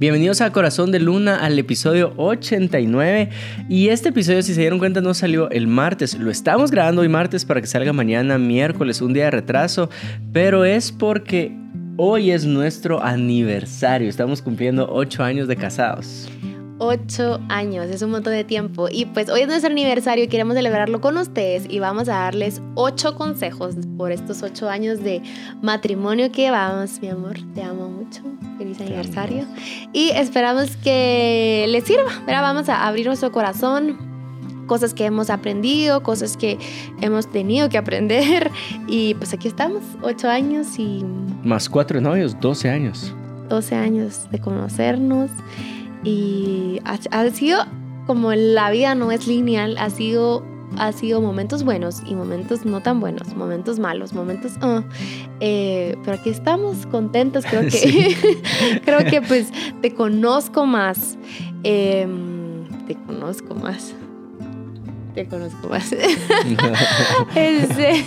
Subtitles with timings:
[0.00, 3.28] Bienvenidos a Corazón de Luna al episodio 89
[3.68, 7.10] y este episodio si se dieron cuenta no salió el martes, lo estamos grabando hoy
[7.10, 9.90] martes para que salga mañana miércoles, un día de retraso,
[10.32, 11.54] pero es porque
[11.98, 16.30] hoy es nuestro aniversario, estamos cumpliendo 8 años de casados.
[16.82, 18.88] Ocho años, es un montón de tiempo.
[18.90, 22.62] Y pues hoy es nuestro aniversario y queremos celebrarlo con ustedes y vamos a darles
[22.74, 25.20] ocho consejos por estos ocho años de
[25.60, 27.36] matrimonio que vamos, mi amor.
[27.54, 28.22] Te amo mucho.
[28.56, 29.44] Feliz aniversario.
[29.92, 32.10] Y esperamos que les sirva.
[32.26, 33.98] Vamos a abrir nuestro corazón,
[34.66, 36.56] cosas que hemos aprendido, cosas que
[37.02, 38.50] hemos tenido que aprender.
[38.88, 41.04] Y pues aquí estamos, ocho años y...
[41.44, 43.14] Más cuatro novios, 12 años.
[43.50, 45.30] 12 años de conocernos.
[46.02, 47.66] Y ha, sido
[48.06, 50.44] como la vida no es lineal, ha sido
[50.78, 54.52] ha sido momentos buenos y momentos no tan buenos, momentos malos, momentos...
[54.62, 54.82] Uh,
[55.40, 58.16] eh, pero aquí estamos contentos, creo que,
[58.84, 61.16] creo que pues te conozco más,
[61.64, 63.94] em, te conozco más,
[65.14, 65.92] te conozco más.
[67.34, 68.04] Este,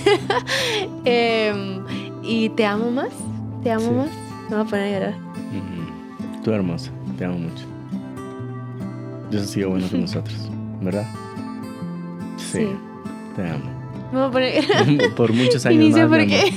[1.06, 1.84] em,
[2.24, 3.12] y te amo más,
[3.62, 4.10] te amo más,
[4.50, 5.16] me voy a poner a llorar.
[6.44, 7.74] Tú hermosa, te amo mucho.
[9.34, 10.36] Dios ha sido bueno con nosotros,
[10.80, 11.08] ¿verdad?
[12.38, 12.68] Sí.
[13.36, 13.74] Te amo.
[14.14, 14.64] Me poner...
[15.16, 16.54] Por muchos años Inicio más, porque...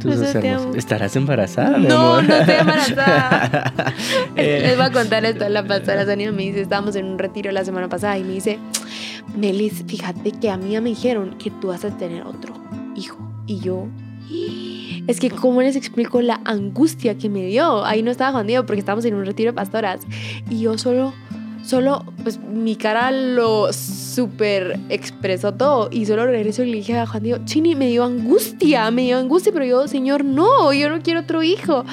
[0.00, 0.10] Tú
[0.74, 2.24] ¿Estarás embarazada, mi No, amor?
[2.28, 3.72] no estoy embarazada.
[4.34, 4.62] Eh.
[4.66, 5.48] Les voy a contar esto.
[5.48, 8.58] La pastora Sonia me dice, estábamos en un retiro la semana pasada y me dice,
[9.36, 12.52] Melis, fíjate que a mí ya me dijeron que tú vas a tener otro
[12.96, 13.16] hijo.
[13.46, 13.86] Y yo...
[15.06, 17.84] Es que, ¿cómo les explico la angustia que me dio?
[17.84, 20.00] Ahí no estaba Juan Diego porque estábamos en un retiro de pastoras.
[20.50, 21.12] Y yo solo
[21.66, 27.06] solo, pues mi cara lo súper expresó todo y solo regreso y le dije a
[27.06, 31.02] Juan Diego, Chini, me dio angustia, me dio angustia, pero yo, señor, no, yo no
[31.02, 31.84] quiero otro hijo.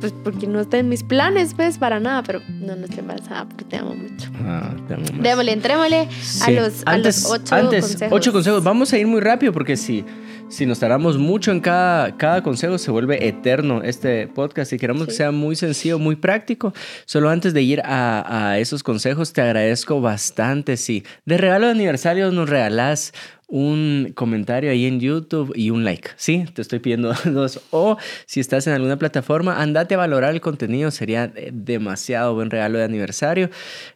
[0.00, 3.46] Pues porque no está en mis planes, pues, para nada, pero no, no estoy embarazada
[3.46, 4.30] porque te amo mucho.
[4.44, 5.22] Ah, te amo más.
[5.22, 6.08] Démosle, entrémosle
[6.42, 8.16] a, los, a los ocho antes, consejos.
[8.16, 8.62] Ocho consejos.
[8.62, 10.04] Vamos a ir muy rápido porque si,
[10.48, 15.06] si nos tardamos mucho en cada, cada consejo se vuelve eterno este podcast y queremos
[15.06, 16.72] que sea muy sencillo, muy práctico.
[17.04, 21.72] Solo antes de ir a, a esos consejos te agradezco bastante si de regalo de
[21.72, 23.12] aniversario nos regalás
[23.48, 26.10] un comentario ahí en YouTube y un like.
[26.16, 27.60] Sí, te estoy pidiendo dos.
[27.70, 30.90] O si estás en alguna plataforma, andate a valorar el contenido.
[30.90, 33.50] Sería eh, demasiado buen regalo de aniversario.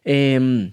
[0.05, 0.71] Eh,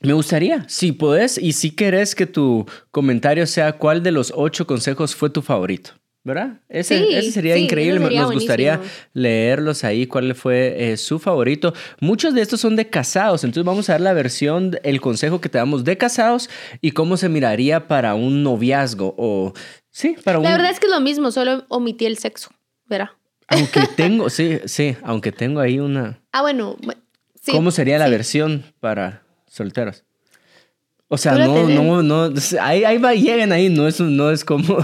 [0.00, 4.66] me gustaría, si podés y si querés que tu comentario sea cuál de los ocho
[4.66, 5.90] consejos fue tu favorito.
[6.22, 6.60] ¿Verdad?
[6.68, 7.96] Ese, Sí, ese sería sí, increíble.
[7.96, 8.80] ese sería Nos gustaría
[9.14, 11.72] leerlos ahí, cuál fue eh, su favorito.
[12.00, 15.48] Muchos de estos son de casados, entonces vamos a ver la versión, el consejo que
[15.48, 16.50] te damos de casados
[16.82, 19.54] y cómo se miraría para un noviazgo o,
[19.90, 20.44] sí, para un...
[20.44, 22.50] La verdad es que es lo mismo, solo omití el sexo,
[22.86, 23.08] ¿verdad?
[23.48, 26.20] Aunque tengo, sí, sí, aunque tengo ahí una...
[26.32, 26.96] Ah, bueno, bu-
[27.42, 27.52] sí.
[27.52, 30.04] ¿Cómo sería la versión para solteros?
[31.08, 34.78] O sea, no, no, no, ahí, ahí va, lleguen ahí, no es, no es como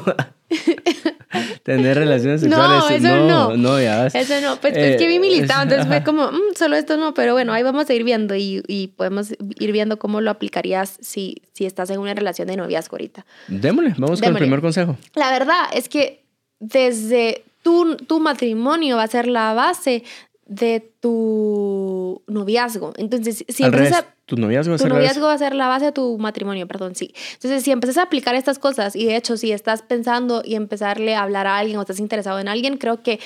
[1.62, 3.00] tener relaciones sexuales.
[3.02, 3.56] No, eso no.
[3.56, 4.14] No, ya ves.
[4.14, 6.96] Eso no, pues Eh, es que vi mi listado, entonces fue como, "Mm, solo esto
[6.96, 10.30] no, pero bueno, ahí vamos a ir viendo y, y podemos ir viendo cómo lo
[10.30, 13.24] aplicarías si, si estás en una relación de noviazgo ahorita.
[13.48, 14.96] Démosle, vamos con el primer consejo.
[15.14, 16.24] La verdad es que
[16.58, 20.02] desde tu, tu matrimonio va a ser la base
[20.46, 22.92] de tu noviazgo.
[22.96, 25.68] Entonces, si Al empiezas revés, a, tu noviazgo va tu noviazgo va a ser la
[25.68, 27.12] base de tu matrimonio, perdón, sí.
[27.34, 31.16] Entonces, si empiezas a aplicar estas cosas y de hecho, si estás pensando y empezarle
[31.16, 33.20] a hablar a alguien o estás interesado en alguien, creo que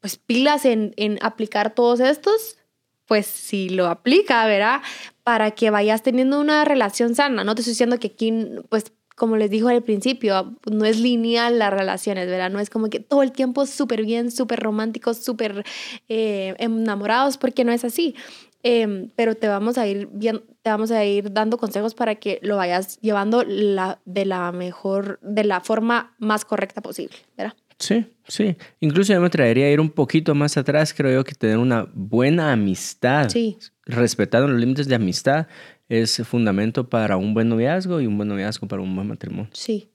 [0.00, 2.56] pues pilas en, en aplicar todos estos,
[3.06, 4.80] pues si lo aplica, ¿verdad?
[5.24, 7.42] Para que vayas teniendo una relación sana.
[7.42, 8.32] No te estoy diciendo que aquí,
[8.68, 12.48] pues como les dijo al principio, no es lineal las relaciones, ¿verdad?
[12.48, 15.62] No es como que todo el tiempo súper bien, súper románticos, súper
[16.08, 18.14] eh, enamorados, porque no es así.
[18.62, 22.38] Em, pero te vamos a ir bien, te vamos a ir dando consejos para que
[22.40, 27.54] lo vayas llevando la, de la mejor, de la forma más correcta posible, ¿verdad?
[27.78, 28.56] Sí, sí.
[28.80, 31.86] Incluso yo me traería a ir un poquito más atrás, creo yo, que tener una
[31.92, 33.28] buena amistad.
[33.28, 33.58] Sí.
[33.84, 35.46] Respetando los límites de amistad
[35.90, 39.50] es fundamento para un buen noviazgo y un buen noviazgo para un buen matrimonio.
[39.52, 39.90] Sí.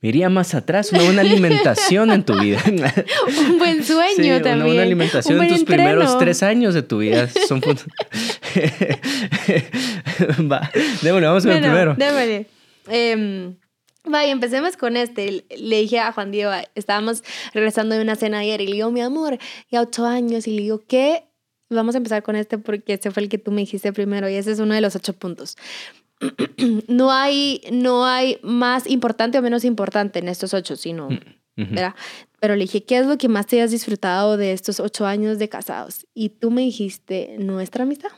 [0.00, 2.62] Me iría más atrás, una buena alimentación en tu vida.
[3.50, 4.66] Un buen sueño Sí, una también.
[4.68, 6.18] buena alimentación Un en buen tus primeros entreno.
[6.18, 7.28] tres años de tu vida.
[7.46, 7.60] Son
[10.50, 10.70] Va,
[11.02, 11.62] démosle, vamos con el Bueno,
[11.94, 11.94] primero.
[11.94, 12.46] démosle.
[12.88, 13.56] Em,
[14.08, 15.44] Vaya, empecemos con este.
[15.58, 19.00] Le dije a Juan Diego, estábamos regresando de una cena ayer y le digo, mi
[19.00, 19.36] amor,
[19.70, 20.46] ya ocho años.
[20.46, 21.24] Y le digo, ¿qué?
[21.68, 24.34] Vamos a empezar con este porque este fue el que tú me dijiste primero y
[24.34, 25.56] ese es uno de los ocho puntos.
[26.88, 31.20] no hay, no hay más importante o menos importante en estos ocho, sino, Ujú.
[31.56, 31.94] ¿verdad?
[32.40, 35.38] pero le dije, ¿qué es lo que más te has disfrutado de estos ocho años
[35.38, 36.06] de casados?
[36.14, 38.10] Y tú me dijiste, nuestra amistad.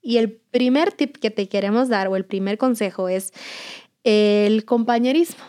[0.00, 3.32] Y el primer tip que te queremos dar o el primer consejo es
[4.04, 5.44] el compañerismo.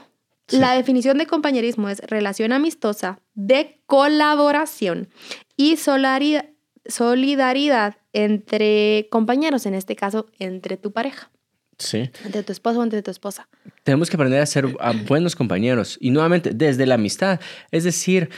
[0.50, 5.10] La definición de compañerismo es relación amistosa de colaboración
[5.58, 6.50] y solidaridad
[8.14, 11.32] entre compañeros, en este caso entre tu pareja.
[11.78, 12.10] Sí.
[12.24, 13.50] Entre tu esposo o entre tu esposa.
[13.84, 14.68] Tenemos que aprender a ser
[15.08, 15.98] buenos compañeros.
[16.00, 17.40] Y nuevamente, desde la amistad.
[17.72, 18.30] Es decir,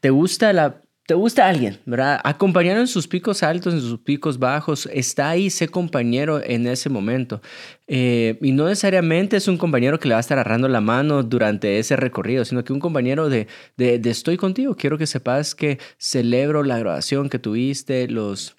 [0.00, 2.20] te gusta la, te gusta alguien, ¿verdad?
[2.24, 6.90] Acompañar en sus picos altos, en sus picos bajos, está ahí, sé compañero en ese
[6.90, 7.40] momento.
[7.86, 11.22] Eh, y no necesariamente es un compañero que le va a estar agarrando la mano
[11.22, 15.54] durante ese recorrido, sino que un compañero de, de, de estoy contigo, quiero que sepas
[15.54, 18.56] que celebro la grabación que tuviste, los,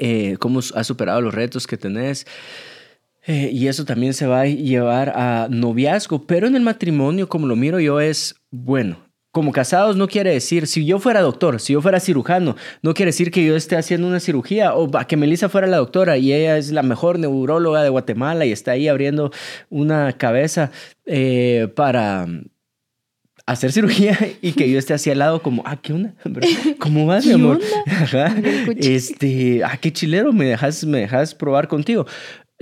[0.00, 2.26] eh, cómo has superado los retos que tenés.
[3.24, 7.46] Eh, y eso también se va a llevar a noviazgo, pero en el matrimonio, como
[7.46, 11.72] lo miro yo, es bueno como casados no quiere decir, si yo fuera doctor, si
[11.72, 15.48] yo fuera cirujano, no quiere decir que yo esté haciendo una cirugía o que Melissa
[15.48, 19.32] fuera la doctora y ella es la mejor neuróloga de Guatemala y está ahí abriendo
[19.70, 20.70] una cabeza
[21.06, 22.26] eh, para
[23.46, 26.14] hacer cirugía y que yo esté así al lado como, ah, ¿qué onda?
[26.78, 27.58] ¿Cómo vas, mi amor?
[28.76, 32.06] Este, ah, qué chilero, me dejas, me dejas probar contigo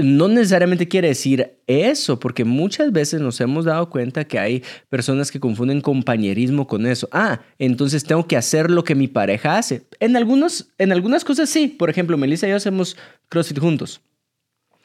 [0.02, 5.31] no necesariamente quiere decir eso, porque muchas veces nos hemos dado cuenta que hay personas
[5.31, 7.08] que confunden compañerismo con eso.
[7.12, 9.82] Ah, entonces tengo que hacer lo que mi pareja hace.
[10.00, 11.69] En, algunos, en algunas cosas sí.
[11.69, 12.97] Por ejemplo, Melissa y yo hacemos
[13.29, 14.00] CrossFit juntos.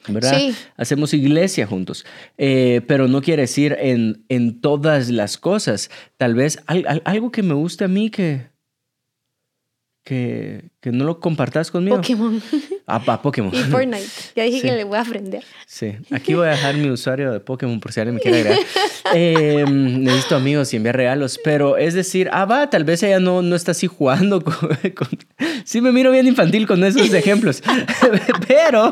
[0.08, 0.38] ¿verdad?
[0.38, 0.54] Sí.
[0.76, 2.06] Hacemos iglesia juntos,
[2.38, 5.90] eh, pero no quiere decir en, en todas las cosas.
[6.16, 6.62] Tal vez
[7.04, 8.46] algo que me gusta a mí que,
[10.04, 11.96] que, que no lo compartas conmigo.
[11.96, 12.40] Pokémon.
[12.88, 13.52] Ah, pa, Pokémon.
[13.52, 14.06] Y Fortnite.
[14.36, 15.42] Ya dije que le voy a aprender.
[15.66, 15.96] Sí.
[16.12, 18.58] Aquí voy a dejar mi usuario de Pokémon por si alguien me quiere agregar.
[19.14, 21.38] Eh, necesito amigos y enviar regalos.
[21.44, 25.08] Pero es decir, ah, va, tal vez ella no, no está así jugando con,
[25.64, 27.62] Sí, me miro bien infantil con esos ejemplos.
[28.48, 28.90] pero.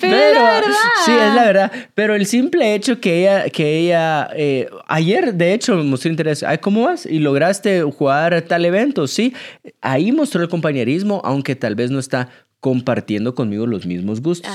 [0.00, 0.72] Pero, la verdad.
[1.04, 1.72] Sí, es la verdad.
[1.94, 3.50] Pero el simple hecho que ella.
[3.50, 6.42] Que ella eh, ayer, de hecho, mostró interés.
[6.42, 7.04] Ay, ¿Cómo vas?
[7.04, 9.06] Y lograste jugar tal evento.
[9.06, 9.34] Sí.
[9.82, 12.30] Ahí mostró el compañerismo, aunque tal vez no está
[12.62, 14.48] compartiendo conmigo los mismos gustos.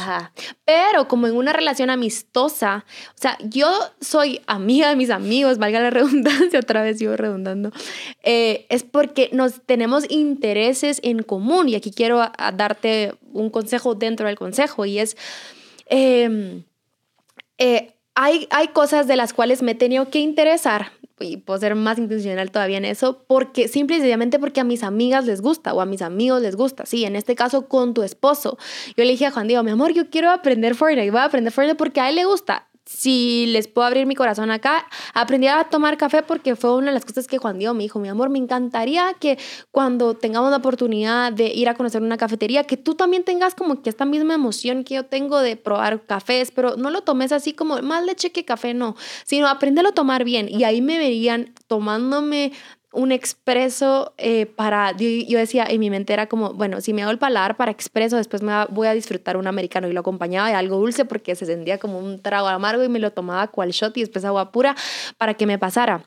[0.64, 3.70] Pero como en una relación amistosa, o sea, yo
[4.00, 7.74] soy amiga de mis amigos, valga la redundancia, otra vez sigo redundando,
[8.24, 12.20] eh, es porque nos tenemos intereses en común y aquí quiero
[12.54, 15.18] darte un consejo dentro del consejo y es...
[15.88, 16.64] Em,
[17.58, 21.76] eh, hay, hay, cosas de las cuales me he tenido que interesar y puedo ser
[21.76, 25.74] más intencional todavía en eso, porque simple y sencillamente porque a mis amigas les gusta
[25.74, 28.58] o a mis amigos les gusta, sí, en este caso con tu esposo.
[28.96, 31.52] Yo le dije a Juan Diego, mi amor, yo quiero aprender Fortnite, voy a aprender
[31.52, 35.66] Fortnite porque a él le gusta si les puedo abrir mi corazón acá, aprendí a
[35.66, 38.30] tomar café porque fue una de las cosas que Juan Diego me dijo, mi amor,
[38.30, 39.38] me encantaría que
[39.72, 43.82] cuando tengamos la oportunidad de ir a conocer una cafetería, que tú también tengas como
[43.82, 47.52] que esta misma emoción que yo tengo de probar cafés, pero no lo tomes así
[47.52, 48.96] como más leche que café, no,
[49.26, 50.48] sino aprendelo a tomar bien.
[50.50, 52.54] Y ahí me verían tomándome
[52.98, 57.12] un expreso eh, para, yo, decía, en mi mente era como, bueno, si me hago
[57.12, 60.56] el paladar para expreso, después me voy a disfrutar un americano y lo acompañaba de
[60.56, 63.96] algo dulce porque se sentía como un trago amargo y me lo tomaba cual shot
[63.98, 64.76] y después agua pura
[65.20, 66.06] para que me pasara.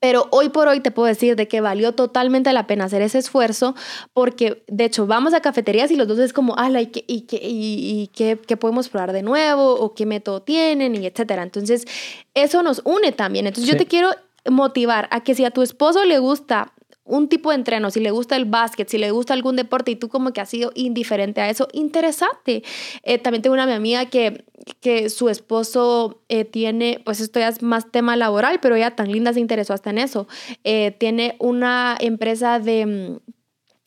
[0.00, 3.18] Pero hoy por hoy te puedo decir de que valió totalmente la pena hacer ese
[3.18, 3.74] esfuerzo
[4.14, 7.22] porque de hecho vamos a cafeterías y los dos es como, ala, ¿y qué, y,
[7.22, 9.74] qué, y, qué, podemos probar de nuevo?
[9.74, 10.94] ¿O qué método tienen?
[10.94, 11.42] Y etcétera.
[11.42, 11.84] Entonces,
[12.32, 13.46] eso nos une también.
[13.46, 14.10] Entonces, yo te quiero
[14.48, 16.72] motivar a que si a tu esposo le gusta
[17.08, 19.96] un tipo de entreno, si le gusta el básquet, si le gusta algún deporte y
[19.96, 22.62] tú como que has sido indiferente a eso, interesante.
[23.02, 24.44] Eh, también tengo una amiga que,
[24.80, 29.10] que su esposo eh, tiene, pues esto ya es más tema laboral, pero ella tan
[29.10, 30.28] linda se interesó hasta en eso.
[30.64, 33.18] Eh, tiene una empresa de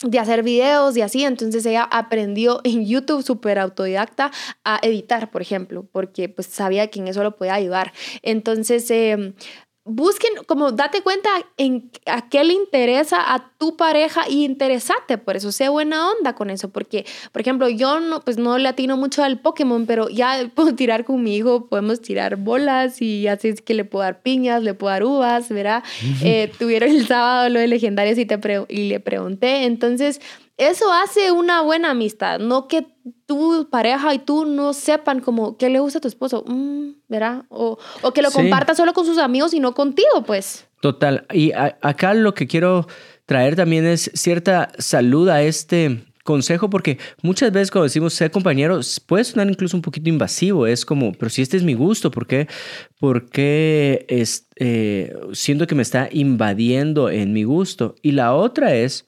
[0.03, 4.31] de hacer videos y así, entonces ella aprendió en YouTube súper autodidacta
[4.63, 7.93] a editar, por ejemplo, porque pues sabía que en eso lo podía ayudar.
[8.23, 9.33] Entonces, eh,
[9.95, 15.35] busquen, como date cuenta en a qué le interesa a tu pareja y interesate por
[15.35, 18.97] eso, sea buena onda con eso, porque, por ejemplo, yo no, pues no le atino
[18.97, 23.49] mucho al Pokémon, pero ya puedo tirar con mi hijo, podemos tirar bolas y así
[23.49, 25.83] es que le puedo dar piñas, le puedo dar uvas, ¿verdad?
[26.23, 30.21] Eh, tuvieron el sábado lo de legendarios y, te y le pregunté, entonces
[30.61, 32.85] eso hace una buena amistad, no que
[33.25, 37.45] tu pareja y tú no sepan como qué le gusta a tu esposo, mm, ¿verdad?
[37.49, 40.67] O, o, que lo comparta solo con sus amigos y no contigo, pues.
[40.79, 41.25] Total.
[41.33, 42.87] Y acá lo que quiero
[43.25, 48.79] traer también es cierta salud a este consejo porque muchas veces cuando decimos ser compañero
[49.07, 50.67] puede sonar incluso un poquito invasivo.
[50.67, 52.47] Es como, pero si este es mi gusto, ¿por qué,
[52.99, 57.95] por qué es, eh, siento que me está invadiendo en mi gusto?
[58.01, 59.05] Y la otra es...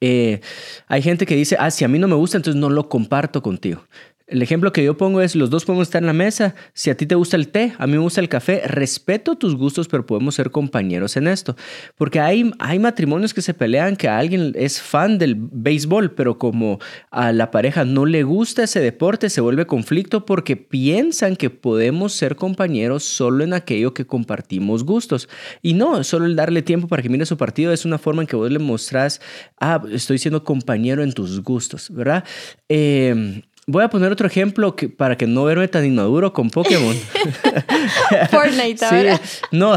[0.00, 0.40] Eh,
[0.86, 3.42] hay gente que dice, ah, si a mí no me gusta, entonces no lo comparto
[3.42, 3.84] contigo.
[4.32, 6.54] El ejemplo que yo pongo es, los dos podemos estar en la mesa.
[6.72, 9.54] Si a ti te gusta el té, a mí me gusta el café, respeto tus
[9.54, 11.54] gustos, pero podemos ser compañeros en esto.
[11.98, 16.78] Porque hay, hay matrimonios que se pelean que alguien es fan del béisbol, pero como
[17.10, 22.14] a la pareja no le gusta ese deporte, se vuelve conflicto porque piensan que podemos
[22.14, 25.28] ser compañeros solo en aquello que compartimos gustos.
[25.60, 28.28] Y no, solo el darle tiempo para que mire su partido es una forma en
[28.28, 29.20] que vos le mostrás,
[29.60, 32.24] ah, estoy siendo compañero en tus gustos, ¿verdad?
[32.70, 36.96] Eh, Voy a poner otro ejemplo que, para que no verme tan inmaduro con Pokémon.
[38.30, 39.76] Fortnite sí, No,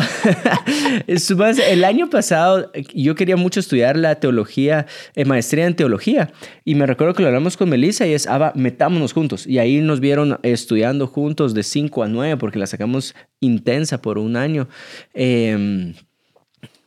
[1.70, 6.34] el año pasado yo quería mucho estudiar la teología, eh, maestría en teología.
[6.63, 9.46] Y me recuerdo que lo hablamos con Melissa y es, Ava, metámonos juntos.
[9.46, 14.18] Y ahí nos vieron estudiando juntos de 5 a 9 porque la sacamos intensa por
[14.18, 14.68] un año.
[15.13, 15.94] Em,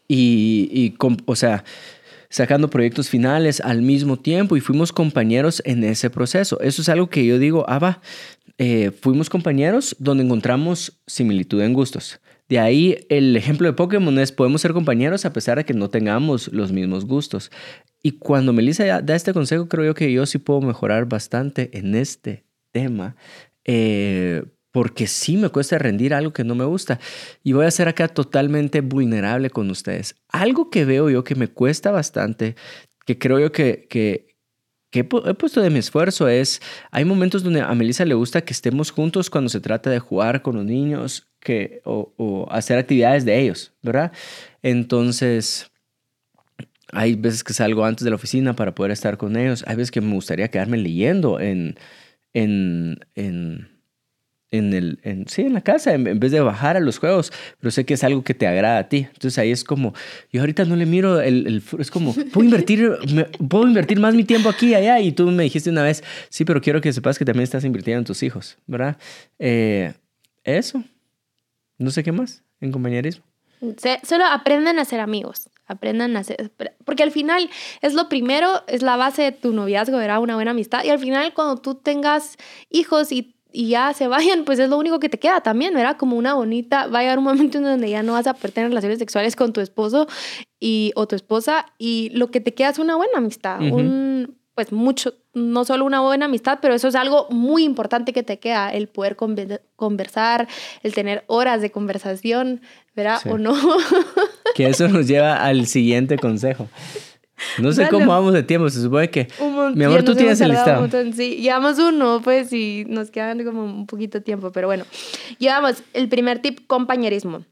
[0.09, 0.95] y, y
[1.27, 1.63] o sea
[2.31, 6.61] sacando proyectos finales al mismo tiempo y fuimos compañeros en ese proceso.
[6.61, 8.01] Eso es algo que yo digo, ah,
[8.59, 12.21] eh, fuimos compañeros donde encontramos similitud en gustos.
[12.49, 15.91] De ahí el ejemplo de Pokémon es, podemos ser compañeros a pesar de que no
[15.91, 17.51] tengamos los mismos gustos.
[18.03, 21.95] Y cuando Melissa da este consejo, creo yo que yo sí puedo mejorar bastante en
[21.95, 23.17] este tema.
[23.65, 27.01] Eh, porque sí me cuesta rendir algo que no me gusta.
[27.43, 30.17] Y voy a ser acá totalmente vulnerable con ustedes.
[30.29, 32.57] Algo que veo yo que me cuesta bastante,
[33.07, 34.29] que creo yo que, que,
[34.93, 36.61] he puesto de mi esfuerzo es,
[36.91, 40.43] hay momentos donde a Melissa le gusta que estemos juntos cuando se trata de jugar
[40.43, 44.13] con los niños que, o, o hacer actividades de ellos, ¿verdad?
[44.63, 45.71] Entonces...
[46.91, 49.63] Hay veces que salgo antes de la oficina para poder estar con ellos.
[49.67, 51.77] Hay veces que me gustaría quedarme leyendo en,
[52.33, 53.78] en, en
[54.51, 57.71] en el, en, sí, en la casa, en, vez de bajar a los juegos, pero
[57.71, 59.07] sé que es algo que te agrada a ti.
[59.13, 59.95] Entonces ahí es como,
[60.33, 62.91] yo ahorita no le miro el, el es como, puedo invertir,
[63.49, 65.01] puedo invertir más mi tiempo aquí y allá.
[65.01, 67.99] Y tú me dijiste una vez, sí, pero quiero que sepas que también estás invirtiendo
[67.99, 68.97] en tus hijos, ¿verdad?
[69.39, 69.93] Eh,
[70.45, 70.83] eso,
[71.77, 73.25] no sé qué más, en compañerismo.
[74.05, 76.53] Solo aprendan a ser amigos, aprendan a ser,
[76.85, 77.51] porque al final
[77.83, 80.21] es lo primero, es la base de tu noviazgo, ¿verdad?
[80.21, 80.85] Una buena amistad.
[80.85, 82.37] Y al final cuando tú tengas
[82.71, 85.97] hijos y y ya se vayan, pues es lo único que te queda también, ¿verdad?
[85.97, 88.53] Como una bonita, va a llegar un momento en donde ya no vas a poder
[88.53, 90.07] tener relaciones sexuales con tu esposo
[90.61, 94.71] y, o tu esposa y lo que te queda es una buena amistad, un, pues
[94.71, 98.73] mucho, no solo una buena amistad, pero eso es algo muy importante que te queda,
[98.73, 99.17] el poder
[99.75, 100.47] conversar,
[100.85, 102.61] el tener horas de conversación,
[102.95, 103.19] ¿verdad?
[103.29, 103.57] ¿O no?
[104.55, 106.69] que eso nos lleva al siguiente consejo.
[107.59, 109.29] No sé cómo vamos de tiempo, se supone que...
[109.75, 110.89] Mi amor, tú tienes el listado.
[111.15, 114.85] sí, llevamos uno, pues, y nos quedan como un poquito tiempo, pero bueno.
[115.39, 117.45] Llevamos el primer tip, compañerismo.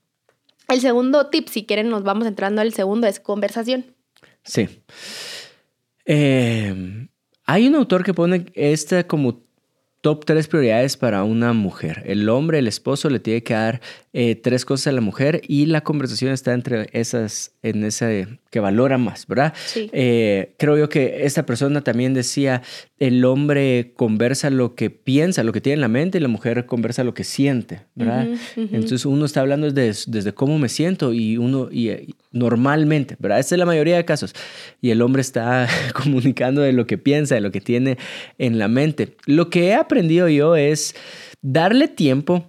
[0.68, 3.86] El segundo tip, si quieren, nos vamos entrando al segundo, es conversación.
[4.42, 4.68] Sí.
[6.04, 7.08] Eh,
[7.44, 9.46] hay un autor que pone esta como
[10.06, 12.04] top tres prioridades para una mujer.
[12.06, 13.80] El hombre, el esposo, le tiene que dar
[14.12, 18.60] eh, tres cosas a la mujer y la conversación está entre esas, en ese que
[18.60, 19.52] valora más, ¿verdad?
[19.56, 19.90] Sí.
[19.92, 22.62] Eh, creo yo que esta persona también decía,
[22.98, 26.64] el hombre conversa lo que piensa, lo que tiene en la mente y la mujer
[26.66, 28.28] conversa lo que siente, ¿verdad?
[28.56, 33.40] Entonces uno está hablando desde, desde cómo me siento y uno, y, normalmente, ¿verdad?
[33.40, 34.32] Esta es la mayoría de casos.
[34.80, 37.98] Y el hombre está comunicando de lo que piensa, de lo que tiene
[38.38, 39.16] en la mente.
[39.26, 40.94] Lo que he aprendido yo es
[41.42, 42.46] darle tiempo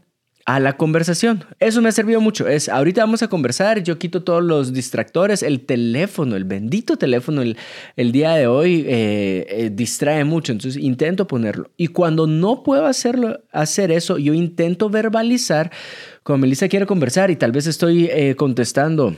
[0.48, 1.44] a la conversación.
[1.60, 2.48] Eso me ha servido mucho.
[2.48, 7.42] Es, ahorita vamos a conversar, yo quito todos los distractores, el teléfono, el bendito teléfono
[7.42, 7.58] el,
[7.98, 11.70] el día de hoy eh, eh, distrae mucho, entonces intento ponerlo.
[11.76, 15.70] Y cuando no puedo hacerlo, hacer eso, yo intento verbalizar,
[16.24, 19.18] cuando Melissa quiere conversar y tal vez estoy eh, contestando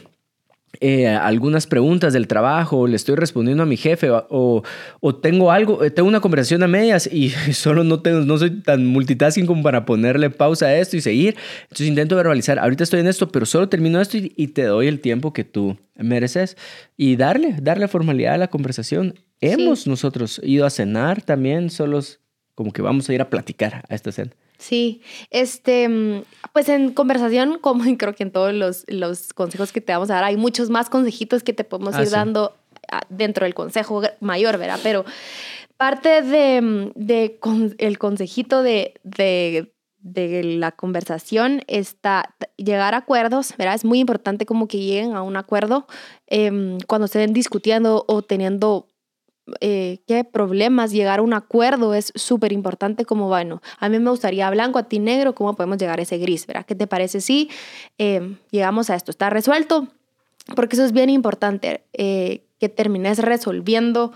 [0.81, 4.63] eh, algunas preguntas del trabajo, le estoy respondiendo a mi jefe o,
[4.99, 8.61] o, tengo algo, eh, tengo una conversación a medias y solo no, tengo, no soy
[8.61, 11.35] tan multitasking como para ponerle pausa a esto y seguir.
[11.63, 14.99] Entonces intento verbalizar, ahorita estoy en esto, pero solo termino esto y, te doy el
[14.99, 16.55] tiempo que tú mereces
[16.95, 19.15] y darle, darle formalidad a la conversación.
[19.41, 22.19] Hemos nosotros ido a cenar también, solos
[22.59, 24.31] como que vamos a ir a platicar a esta cena.
[24.57, 29.79] Sí, este, mm, pues en conversación, como creo que en todos los, los consejos que
[29.79, 32.57] te vamos a dar, hay muchos más consejitos que te podemos ah, ir dando
[32.91, 34.77] ah, dentro del consejo mayor, ¿verdad?
[34.83, 35.05] Pero
[35.77, 37.39] parte de, mm, de
[37.77, 43.75] el consejito de, de, de, la conversación está llegar a acuerdos, ¿verdad?
[43.75, 45.87] Es muy importante como que lleguen a un acuerdo
[46.27, 48.88] em, cuando estén discutiendo o teniendo
[49.61, 54.09] eh, qué problemas, llegar a un acuerdo es súper importante como, bueno, a mí me
[54.09, 56.45] gustaría blanco, a ti negro, ¿cómo podemos llegar a ese gris?
[56.47, 56.65] ¿verdad?
[56.65, 57.49] ¿Qué te parece si
[57.97, 59.11] eh, llegamos a esto?
[59.11, 59.87] ¿Está resuelto?
[60.55, 64.13] Porque eso es bien importante, eh, que termines resolviendo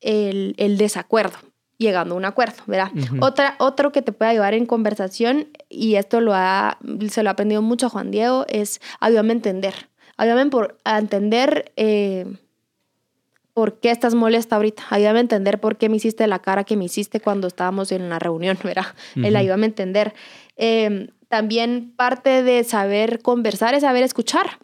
[0.00, 1.38] el, el, desacuerdo,
[1.76, 2.90] llegando a un acuerdo, ¿verdad?
[3.20, 6.78] Otra, otro que te puede ayudar en conversación, y esto lo ha,
[7.10, 9.74] se lo ha aprendido mucho a Juan Diego, es ayúdame a entender.
[10.16, 11.72] Ayúdame por, a entender
[13.58, 14.84] por qué estás molesta ahorita.
[14.88, 18.08] Ayúdame a entender por qué me hiciste la cara que me hiciste cuando estábamos en
[18.08, 18.94] la reunión, ¿verdad?
[19.16, 20.14] El ayúdame a entender.
[20.54, 24.60] Em, también parte de saber conversar es saber escuchar.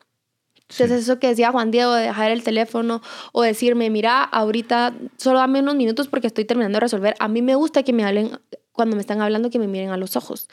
[0.70, 5.40] Entonces, eso que decía Juan Diego, de dejar el teléfono o decirme, mira, ahorita solo
[5.40, 7.16] dame unos minutos porque estoy terminando de resolver.
[7.18, 8.38] A mí me gusta que me hablen,
[8.70, 10.48] cuando me están hablando, que me miren a los ojos.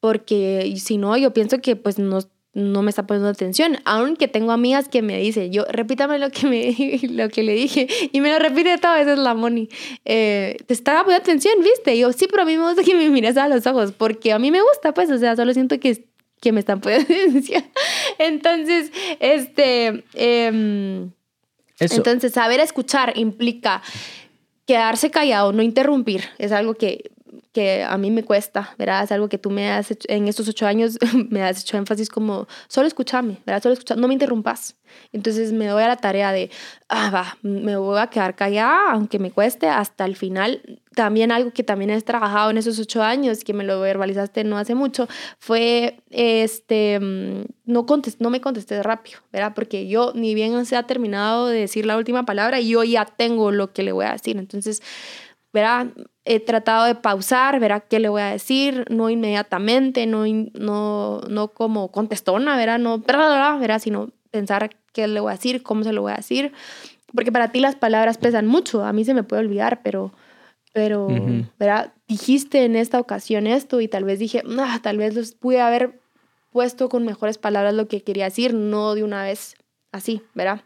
[0.00, 2.18] Porque si no, yo pienso que pues no
[2.56, 6.46] no me está poniendo atención, aunque tengo amigas que me dicen, yo, repítame lo que,
[6.46, 9.68] me, lo que le dije, y me lo repite todo, esa es la Moni.
[10.06, 11.94] Eh, te estaba poniendo atención, ¿viste?
[11.94, 14.32] Y yo, sí, pero a mí me gusta que me mires a los ojos, porque
[14.32, 16.06] a mí me gusta, pues, o sea, solo siento que,
[16.40, 17.62] que me están poniendo atención.
[18.18, 21.10] Entonces, este, em,
[21.78, 23.82] entonces, saber escuchar implica
[24.66, 27.10] quedarse callado, no interrumpir, es algo que
[27.56, 29.02] que a mí me cuesta, ¿verdad?
[29.02, 30.98] Es algo que tú me has hecho, en estos ocho años
[31.30, 33.62] me has hecho énfasis como, solo escúchame, ¿verdad?
[33.62, 34.76] Solo escucha, no me interrumpas.
[35.10, 36.50] Entonces me doy a la tarea de,
[36.90, 40.80] ah, va, me voy a quedar callada, aunque me cueste, hasta el final.
[40.94, 44.58] También algo que también he trabajado en esos ocho años, que me lo verbalizaste no
[44.58, 45.08] hace mucho,
[45.38, 49.52] fue, este, mm, no, contest, no me contesté rápido, ¿verdad?
[49.54, 53.06] Porque yo ni bien se ha terminado de decir la última palabra, y yo ya
[53.06, 54.36] tengo lo que le voy a decir.
[54.36, 54.82] Entonces,
[55.56, 55.86] ¿verdad?
[56.26, 61.48] He tratado de pausar, verá qué le voy a decir, no inmediatamente, no, no, no
[61.48, 62.78] como contestona, ¿verdad?
[62.78, 63.78] No, ¿verdad?
[63.80, 66.52] Sino pensar qué le voy a decir, cómo se lo voy a decir.
[67.14, 70.12] Porque para ti las palabras pesan mucho, a mí se me puede olvidar, pero,
[70.74, 71.08] pero,
[71.58, 71.94] ¿verdad?
[72.06, 76.02] Dijiste en esta ocasión esto y tal vez dije, ah, tal vez los pude haber
[76.50, 79.54] puesto con mejores palabras lo que quería decir, no de una vez
[79.90, 80.60] así, ¿verdad?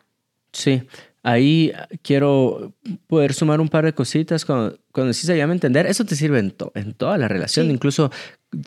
[0.53, 0.83] Sí,
[1.23, 1.73] Ahí
[2.03, 2.75] quiero
[3.07, 5.87] poder sumar un par de cositas cuando, cuando decís llama entender.
[5.87, 8.11] Eso te sirve en, en toda la relación, incluso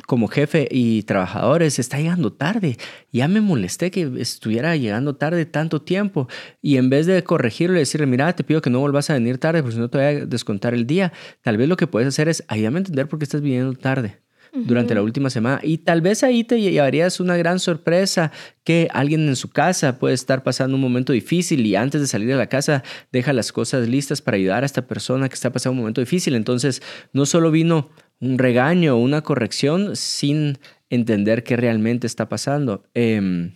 [0.06, 1.80] como jefe y trabajadores.
[1.80, 2.78] Está llegando tarde.
[3.12, 6.28] Ya me molesté que estuviera llegando tarde tanto tiempo.
[6.62, 9.40] Y en vez de corregirlo y decirle, mira, te pido que no vuelvas a venir
[9.40, 11.12] tarde porque si no te voy a descontar el día,
[11.42, 14.24] tal vez lo que puedes hacer es ayúdame a entender por qué estás viniendo tarde
[14.54, 15.60] durante la última semana.
[15.64, 18.32] Y tal vez ahí te llevarías una gran sorpresa
[18.64, 22.28] que alguien en su casa puede estar pasando un momento difícil y antes de salir
[22.28, 25.74] de la casa deja las cosas listas para ayudar a esta persona que está pasando
[25.74, 26.36] un momento difícil.
[26.36, 26.82] Entonces,
[27.14, 27.90] no solo vino
[28.20, 32.84] un regaño o una corrección sin entender qué realmente está pasando.
[32.94, 33.52] Eh,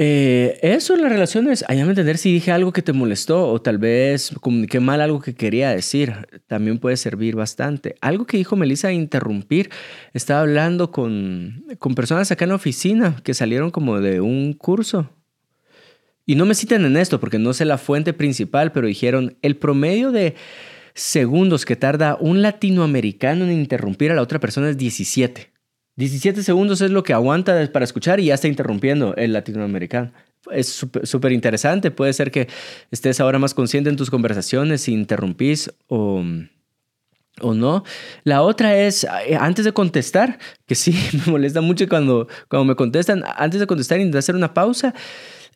[0.00, 3.60] eh, eso en las relaciones, ayúdame a entender si dije algo que te molestó o
[3.60, 6.14] tal vez comuniqué mal algo que quería decir.
[6.46, 7.96] También puede servir bastante.
[8.00, 9.70] Algo que dijo Melissa, interrumpir.
[10.14, 15.10] Estaba hablando con, con personas acá en la oficina que salieron como de un curso.
[16.24, 19.56] Y no me citen en esto porque no sé la fuente principal, pero dijeron el
[19.56, 20.36] promedio de
[20.94, 25.57] segundos que tarda un latinoamericano en interrumpir a la otra persona es 17.
[25.98, 30.12] 17 segundos es lo que aguanta para escuchar y ya está interrumpiendo el latinoamericano.
[30.52, 31.90] Es súper interesante.
[31.90, 32.46] Puede ser que
[32.92, 36.22] estés ahora más consciente en tus conversaciones si interrumpís o,
[37.40, 37.82] o no.
[38.22, 42.76] La otra es, eh, antes de contestar, que sí me molesta mucho cuando, cuando me
[42.76, 44.94] contestan, antes de contestar, intentar hacer una pausa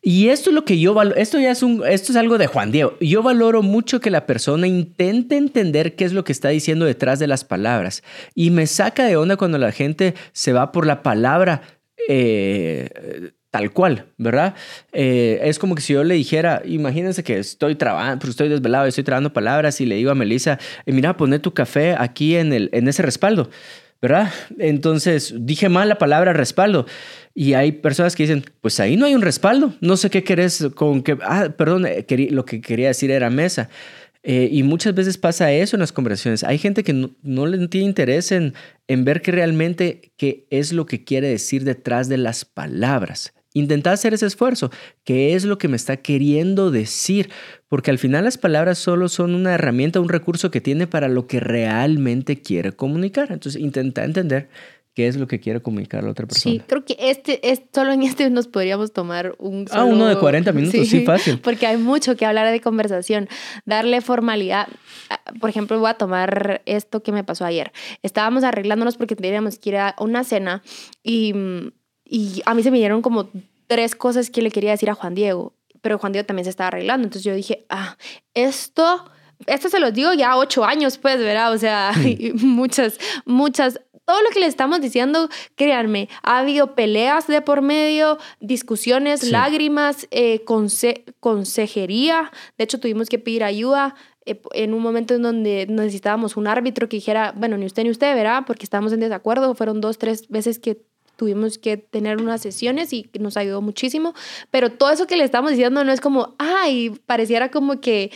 [0.05, 2.47] y esto es lo que yo valoro, esto ya es un, esto es algo de
[2.47, 2.97] Juan Diego.
[2.99, 7.19] Yo valoro mucho que la persona intente entender qué es lo que está diciendo detrás
[7.19, 8.03] de las palabras.
[8.35, 11.61] Y me saca de onda cuando la gente se va por la palabra
[12.09, 14.55] eh, tal cual, ¿verdad?
[14.93, 18.87] Eh, es como que si yo le dijera, imagínense que estoy trabajando, pues estoy desvelado,
[18.87, 22.51] estoy trabajando palabras y le digo a Melissa, eh, mira, poné tu café aquí en,
[22.51, 23.51] el, en ese respaldo.
[24.03, 24.33] ¿Verdad?
[24.59, 26.85] Entonces dije mal la palabra respaldo.
[27.33, 29.73] Y hay personas que dicen, pues ahí no hay un respaldo.
[29.79, 33.69] No sé qué querés con que, ah, perdón, eh, lo que quería decir era mesa.
[34.21, 36.43] Eh, y muchas veces pasa eso en las conversaciones.
[36.43, 38.53] Hay gente que no, le tiene interés en,
[38.89, 43.33] en ver que realmente qué es lo que quiere decir detrás de las palabras.
[43.53, 44.71] Intentar hacer ese esfuerzo.
[45.03, 47.29] ¿Qué es lo que me está queriendo decir?
[47.69, 51.27] Porque al final las palabras solo son una herramienta, un recurso que tiene para lo
[51.27, 53.31] que realmente quiere comunicar.
[53.31, 54.49] Entonces intenta entender
[54.93, 56.53] qué es lo que quiere comunicar la otra persona.
[56.53, 59.65] Sí, creo que este, es, solo en este nos podríamos tomar un...
[59.71, 61.39] Ah, uno de 40 minutos, sí, fácil.
[61.39, 63.27] Porque hay mucho que hablar de conversación,
[63.65, 64.67] darle formalidad.
[65.09, 67.71] Ah, por ejemplo, voy a tomar esto que me pasó ayer.
[68.03, 70.61] Estábamos arreglándonos porque teníamos que ir a una cena
[71.03, 71.33] y,
[72.13, 73.29] y a mí se me dieron como
[73.67, 76.69] tres cosas que le quería decir a Juan Diego pero Juan Diego también se estaba
[76.69, 77.05] arreglando.
[77.05, 77.97] Entonces yo dije, ah,
[78.33, 79.03] esto,
[79.45, 81.51] esto se los digo ya ocho años, pues, ¿verdad?
[81.51, 81.91] O sea,
[82.35, 88.17] muchas, muchas todo lo que le estamos diciendo, créanme, ha habido peleas de por medio,
[88.39, 90.43] discusiones, lágrimas, eh,
[91.19, 92.31] consejería.
[92.57, 93.95] De hecho, tuvimos que pedir ayuda
[94.25, 97.91] eh, en un momento en donde necesitábamos un árbitro que dijera, bueno, ni usted ni
[97.91, 98.43] usted, ¿verdad?
[98.45, 99.53] Porque estábamos en desacuerdo.
[99.55, 104.13] Fueron dos, tres veces que tuvimos que tener unas sesiones y nos ayudó muchísimo.
[104.51, 108.11] Pero todo eso que le estamos diciendo no es como, ay, pareciera como que,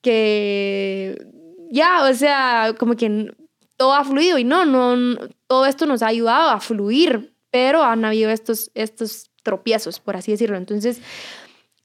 [0.00, 1.26] que,
[1.70, 3.32] ya, o sea, como que
[3.76, 8.04] todo ha fluido y no, no, todo esto nos ha ayudado a fluir, pero han
[8.04, 10.56] habido estos, estos tropiezos, por así decirlo.
[10.56, 11.00] Entonces,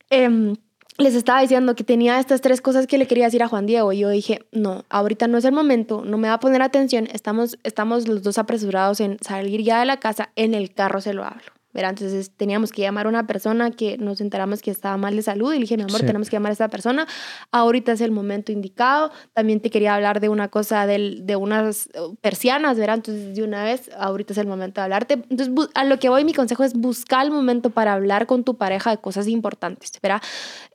[0.09, 0.55] eh,
[0.97, 3.91] les estaba diciendo que tenía estas tres cosas que le quería decir a Juan Diego
[3.93, 7.07] y yo dije, no, ahorita no es el momento, no me va a poner atención,
[7.11, 11.13] estamos, estamos los dos apresurados en salir ya de la casa, en el carro se
[11.13, 11.60] lo hablo.
[11.73, 11.91] ¿Verdad?
[11.91, 15.51] Entonces teníamos que llamar a una persona que nos enteramos que estaba mal de salud
[15.53, 17.07] y le dije, mi amor, tenemos que llamar a esta persona.
[17.51, 19.11] Ahorita es el momento indicado.
[19.33, 22.95] También te quería hablar de una cosa del, de unas uh, persianas, ¿verdad?
[22.95, 25.13] Entonces de una vez, ahorita es el momento de hablarte.
[25.29, 28.57] Entonces a lo que voy, mi consejo es buscar el momento para hablar con tu
[28.57, 30.21] pareja de cosas importantes, ¿verdad?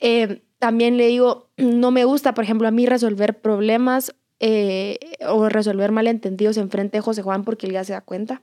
[0.00, 5.48] Eh, también le digo, no me gusta, por ejemplo, a mí resolver problemas eh, o
[5.48, 8.42] resolver malentendidos en frente de José Juan porque él ya se da cuenta.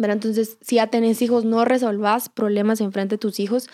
[0.00, 3.68] Entonces, si ya tenés hijos, no resolvas problemas enfrente de tus hijos,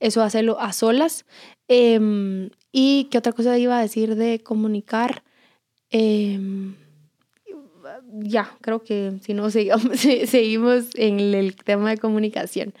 [0.00, 1.24] eso hacerlo a solas.
[1.68, 5.22] Em, ¿Y qué otra cosa iba a decir de comunicar?
[5.90, 6.76] Em,
[8.12, 12.74] ya, creo que si no, seguimos, seguimos en el tema de comunicación.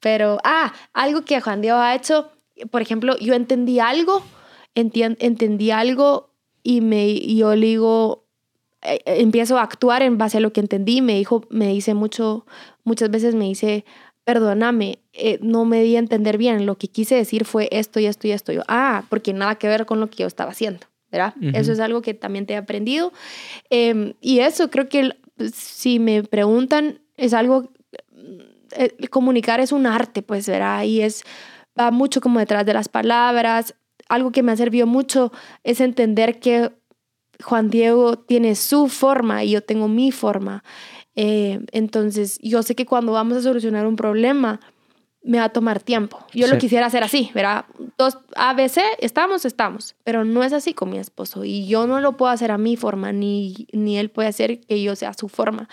[0.00, 2.30] Pero, ah, algo que Juan Diego ha hecho,
[2.70, 4.22] por ejemplo, yo entendí algo,
[4.74, 6.30] entendí algo
[6.62, 8.21] y, me, y yo le digo,
[8.82, 11.02] empiezo a actuar en base a lo que entendí.
[11.02, 12.46] Me dijo, me dice mucho,
[12.84, 13.84] muchas veces me dice,
[14.24, 16.66] perdóname, eh, no me di a entender bien.
[16.66, 18.52] Lo que quise decir fue esto y esto y esto.
[18.52, 21.34] Yo, ah, porque nada que ver con lo que yo estaba haciendo, ¿verdad?
[21.54, 23.12] Eso es algo que también te he aprendido.
[23.70, 25.10] Em, y eso creo que
[25.52, 27.70] si me preguntan, es algo,
[28.76, 30.84] eh, comunicar es un arte, pues, ¿verdad?
[30.84, 31.24] Y es,
[31.78, 33.74] va mucho como detrás de las palabras.
[34.08, 35.32] Algo que me ha servido mucho
[35.64, 36.70] es entender que
[37.42, 40.62] Juan Diego tiene su forma y yo tengo mi forma.
[41.14, 44.60] Eh, entonces, yo sé que cuando vamos a solucionar un problema,
[45.24, 46.18] me va a tomar tiempo.
[46.32, 47.64] Yo lo quisiera hacer así, ¿verdad?
[47.96, 52.16] Dos, ABC, estamos, estamos, pero no es así con mi esposo y yo no lo
[52.16, 55.68] puedo hacer a mi forma, ni, ni él puede hacer que yo sea su forma.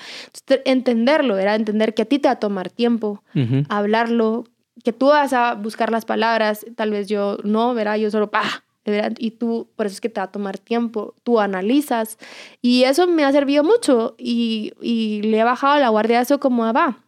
[0.65, 1.56] entenderlo, ¿verdad?
[1.56, 3.24] Entender que a ti te va a tomar tiempo
[3.69, 4.43] hablarlo,
[4.84, 7.95] que tú vas a buscar las palabras, tal vez yo no, ¿verdad?
[7.95, 8.63] Yo solo, ¡pah!
[8.86, 12.18] Y tú, por eso es que te va a tomar tiempo, tú analizas.
[12.62, 16.39] Y eso me ha servido mucho y, y le he bajado la guardia a eso
[16.39, 17.04] como, ah, va,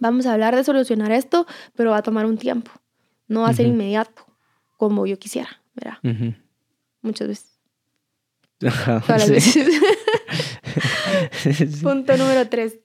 [0.00, 2.70] vamos a hablar de solucionar esto, pero va a tomar un tiempo.
[3.26, 4.24] No va a ser inmediato,
[4.76, 5.98] como yo quisiera, ¿verdad?
[7.02, 7.58] Muchas veces.
[8.58, 9.68] Todas las veces.
[11.82, 12.78] Punto número tres.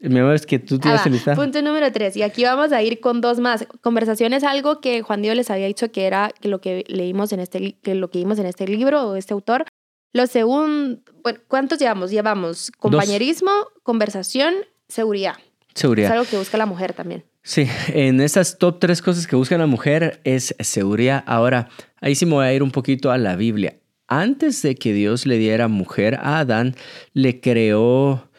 [0.00, 1.36] Mi amor, es que tú tienes el listado.
[1.36, 2.16] Punto número tres.
[2.16, 3.66] Y aquí vamos a ir con dos más.
[3.82, 7.76] Conversaciones, algo que Juan Diego les había dicho que era lo que leímos en este,
[7.82, 9.66] que lo que vimos en este libro o este autor.
[10.12, 12.10] Lo segundo, bueno, ¿cuántos llevamos?
[12.10, 13.50] Llevamos compañerismo,
[13.82, 14.54] conversación,
[14.88, 15.34] seguridad.
[15.74, 16.08] Seguridad.
[16.08, 17.24] Es algo que busca la mujer también.
[17.42, 21.22] Sí, en esas top tres cosas que busca la mujer es seguridad.
[21.26, 21.68] Ahora,
[22.00, 23.76] ahí sí me voy a ir un poquito a la Biblia.
[24.08, 26.74] Antes de que Dios le diera mujer a Adán,
[27.12, 28.29] le creó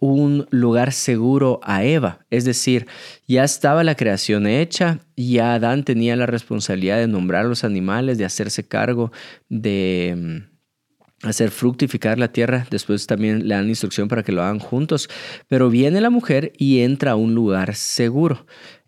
[0.00, 2.26] un lugar seguro a Eva.
[2.30, 2.86] Es decir,
[3.28, 8.24] ya estaba la creación hecha, ya Adán tenía la responsabilidad de nombrar los animales, de
[8.24, 9.12] hacerse cargo
[9.50, 12.66] de mm, hacer fructificar la tierra.
[12.70, 15.10] Después también le dan instrucción para que lo hagan juntos.
[15.48, 18.46] Pero viene la mujer y entra a un lugar seguro.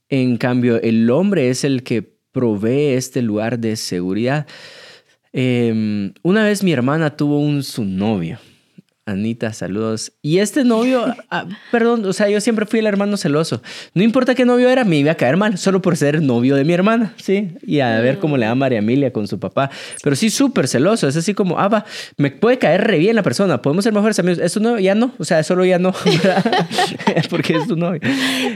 [0.09, 4.46] En cambio, el hombre es el que provee este lugar de seguridad.
[5.35, 8.38] Em, una vez mi hermana tuvo un su novio
[9.05, 10.12] Anita, saludos.
[10.23, 13.61] Y este novio, ah, perdón, o sea, yo siempre fui el hermano celoso.
[13.95, 16.65] No importa qué novio era, me iba a caer mal, solo por ser novio de
[16.65, 17.57] mi hermana, ¿sí?
[17.62, 19.71] Y a ver cómo le da María Emilia con su papá.
[20.03, 21.09] Pero sí, súper celoso.
[21.09, 21.85] Es así como, ah, va,
[22.17, 24.38] me puede caer re bien la persona, podemos ser mejores amigos.
[24.38, 25.93] Eso no, ya no, o sea, solo ya no,
[27.31, 28.01] porque es tu novio.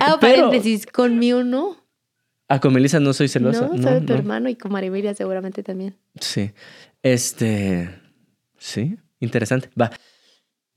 [0.00, 1.76] Ah, paréntesis, conmigo no.
[2.48, 3.68] Ah, con Melissa no soy celosa.
[3.72, 5.96] No, soy tu hermano y con María Emilia seguramente también.
[6.20, 6.52] Sí.
[7.02, 7.90] Este.
[8.56, 9.68] Sí, interesante.
[9.80, 9.90] Va.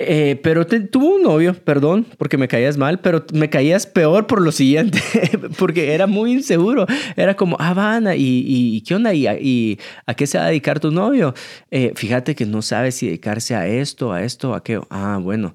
[0.01, 4.41] Eh, pero tuvo un novio, perdón, porque me caías mal, pero me caías peor por
[4.41, 5.01] lo siguiente,
[5.59, 6.85] porque era muy inseguro.
[7.17, 9.13] Era como, ah, Vanna, ¿y, y qué onda?
[9.13, 11.33] ¿Y, ¿Y, a qué se va a dedicar tu novio?
[11.69, 14.79] Eh, fíjate que no sabe si dedicarse a esto, a esto, a qué.
[14.89, 15.53] Ah, bueno,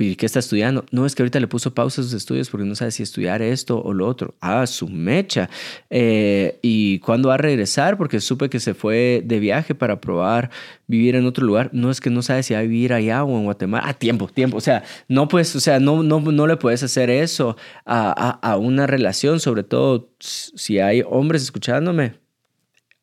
[0.00, 0.84] ¿Y qué está estudiando?
[0.90, 3.42] No, es que ahorita le puso pausa a sus estudios porque no sabe si estudiar
[3.42, 4.34] esto o lo otro.
[4.40, 5.50] Ah, su mecha.
[5.90, 7.98] Eh, ¿Y cuándo va a regresar?
[7.98, 10.50] Porque supe que se fue de viaje para probar
[10.86, 11.68] vivir en otro lugar.
[11.74, 13.84] No es que no sabe si va a vivir allá o en Guatemala.
[13.86, 14.56] Ah, tiempo, tiempo.
[14.56, 18.56] O sea, no pues, o sea, no, no, no le puedes hacer eso a, a
[18.56, 22.19] una relación, sobre todo si hay hombres escuchándome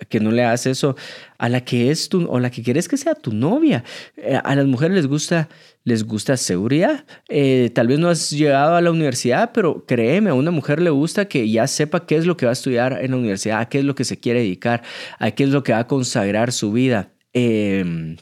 [0.10, 0.95] que no le hagas eso
[1.38, 3.83] a la que es tu o la que quieres que sea tu novia.
[4.15, 5.49] Eh, a las mujeres les gusta
[5.88, 7.05] les gusta seguridad.
[7.29, 10.89] Eh, tal vez no has llegado a la universidad, pero créeme, a una mujer le
[10.89, 13.69] gusta que ya sepa qué es lo que va a estudiar en la universidad, a
[13.69, 14.83] qué es lo que se quiere dedicar,
[15.17, 17.13] a qué es lo que va a consagrar su vida.
[17.31, 18.17] Em,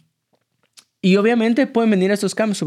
[1.06, 2.66] y obviamente pueden venir estos cambios.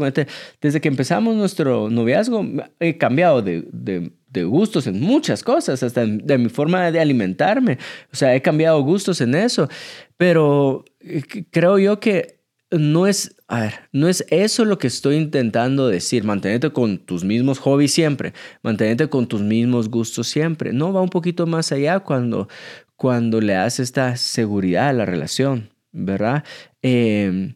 [0.61, 2.45] Desde que empezamos nuestro noviazgo,
[2.79, 7.77] he cambiado de, de, gustos en muchas cosas, hasta de mi forma de alimentarme.
[8.13, 9.67] O sea, he cambiado gustos en eso.
[10.15, 11.21] Pero eh,
[11.51, 12.39] creo yo que
[12.71, 17.25] no es, a ver, no es eso lo que estoy intentando decir, mantenerte con tus
[17.25, 18.31] mismos hobbies siempre,
[18.63, 20.71] mantenerte con tus mismos gustos siempre.
[20.71, 22.47] No, va un poquito más allá cuando,
[22.95, 26.45] cuando le das esta seguridad a la relación, ¿verdad?
[26.81, 27.55] Em,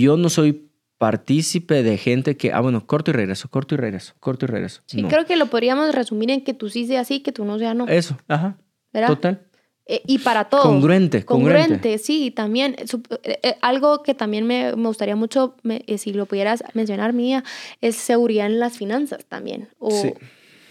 [0.00, 4.14] yo no soy partícipe de gente que, ah, bueno, corto y regreso, corto y regreso,
[4.18, 4.82] corto y regreso.
[4.86, 7.58] Sí, creo que lo podríamos resumir en que tú sí sea así, que tú no
[7.58, 7.86] sea no.
[7.86, 8.56] Eso, ajá.
[8.92, 9.08] ¿verdad?
[9.08, 9.46] Total.
[9.88, 10.62] Eh, y para todo.
[10.62, 11.62] Congruente, congruente.
[11.62, 12.74] Congruente, sí, también.
[12.78, 15.54] Eh, eh, algo que también me, me gustaría mucho,
[15.96, 17.44] si lo pudieras mencionar, Mía,
[17.80, 19.68] es seguridad en las finanzas también.
[19.78, 19.90] O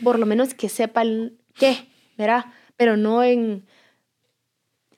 [0.03, 2.45] por lo menos que sepan qué, ¿verdad?
[2.75, 3.65] Pero no en...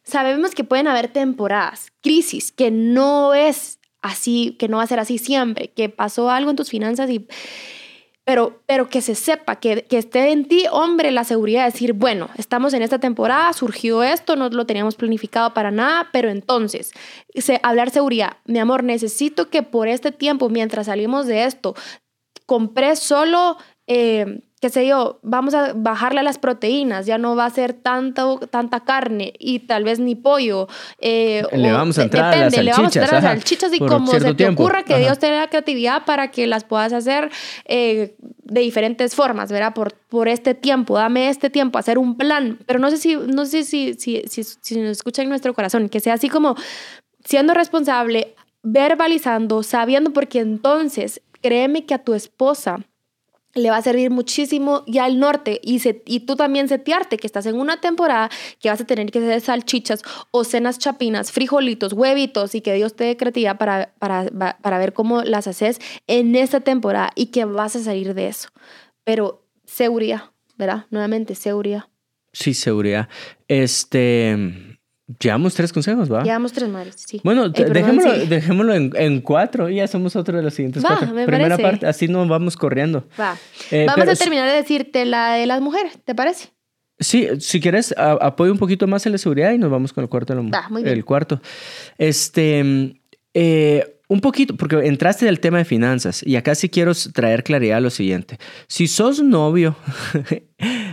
[0.03, 4.99] Sabemos que pueden haber temporadas, crisis, que no es así, que no va a ser
[4.99, 7.27] así siempre, que pasó algo en tus finanzas y
[8.27, 11.93] pero, pero que se sepa, que, que, esté en ti, hombre, la seguridad de decir,
[11.93, 16.91] bueno, estamos en esta temporada, surgió esto, no lo teníamos planificado para nada, pero entonces,
[17.33, 21.73] se, hablar seguridad, mi amor, necesito que por este tiempo, mientras salimos de esto,
[22.45, 23.55] compré solo
[23.87, 27.73] eh, qué sé yo, vamos a bajarle a las proteínas, ya no va a ser
[27.73, 30.67] tanto, tanta carne y tal vez ni pollo.
[30.99, 32.65] Eh, le vamos a entrar a las salchichas.
[32.65, 35.27] Le vamos a entrar a las salchichas y como se te ocurra que Dios te
[35.27, 37.29] dé la creatividad para que las puedas hacer
[37.65, 39.75] eh, de diferentes formas, ¿verdad?
[39.75, 42.57] Por, por este tiempo, dame este tiempo, hacer un plan.
[42.65, 45.87] Pero no sé si, no sé si, si, si, si nos escucha en nuestro corazón,
[45.87, 46.55] que sea así como
[47.23, 52.79] siendo responsable, verbalizando, sabiendo, porque entonces créeme que a tu esposa
[53.57, 57.27] le va a servir muchísimo ya al norte y, se, y tú también setearte que
[57.27, 61.93] estás en una temporada que vas a tener que hacer salchichas o cenas chapinas, frijolitos,
[61.93, 64.27] huevitos y que Dios te dé creatividad para, para,
[64.61, 68.49] para ver cómo las haces en esta temporada y que vas a salir de eso.
[69.03, 70.85] Pero seguridad, ¿verdad?
[70.89, 71.85] Nuevamente, seguridad.
[72.33, 73.09] Sí, seguridad.
[73.47, 74.76] Este,
[75.19, 76.21] Llevamos tres consejos, ¿va?
[76.23, 77.21] Llevamos tres madres, sí.
[77.23, 81.13] Bueno, dejémoslo, dejémoslo en, en, cuatro y ya somos otro de los siguientes va, cuatro.
[81.13, 81.63] Me Primera parece.
[81.63, 83.05] parte, así nos vamos corriendo.
[83.17, 83.37] Va.
[83.71, 86.49] Eh, vamos a terminar de decirte la de las mujeres, ¿te parece?
[86.99, 90.09] Sí, si quieres, apoyo un poquito más en la seguridad y nos vamos con el
[90.09, 90.35] cuarto.
[90.35, 90.95] De va, muy bien.
[90.95, 91.41] El cuarto.
[91.97, 92.99] Este,
[93.33, 97.77] eh, un poquito, porque entraste del tema de finanzas y acá sí quiero traer claridad
[97.77, 98.39] a lo siguiente.
[98.67, 99.75] Si sos novio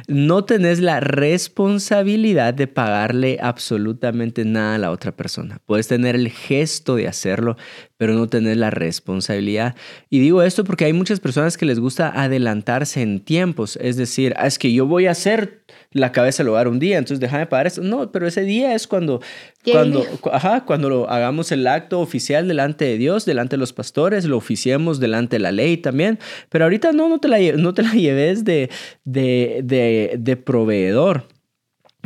[0.06, 5.60] no tenés la responsabilidad de pagarle absolutamente nada a la otra persona.
[5.64, 7.56] Puedes tener el gesto de hacerlo,
[7.96, 9.74] pero no tener la responsabilidad.
[10.10, 14.34] Y digo esto porque hay muchas personas que les gusta adelantarse en tiempos, es decir,
[14.36, 17.46] ah, es que yo voy a hacer la cabeza del hogar un día, entonces déjame
[17.46, 17.80] pagar eso.
[17.80, 19.20] No, pero ese día es cuando,
[19.70, 24.24] cuando, ajá, cuando lo hagamos el acto oficial delante de Dios, delante de los pastores,
[24.24, 26.18] lo oficiemos delante de la ley también.
[26.48, 28.70] Pero ahorita no, no te la, no te la lleves de,
[29.04, 31.28] de, de, proveedor.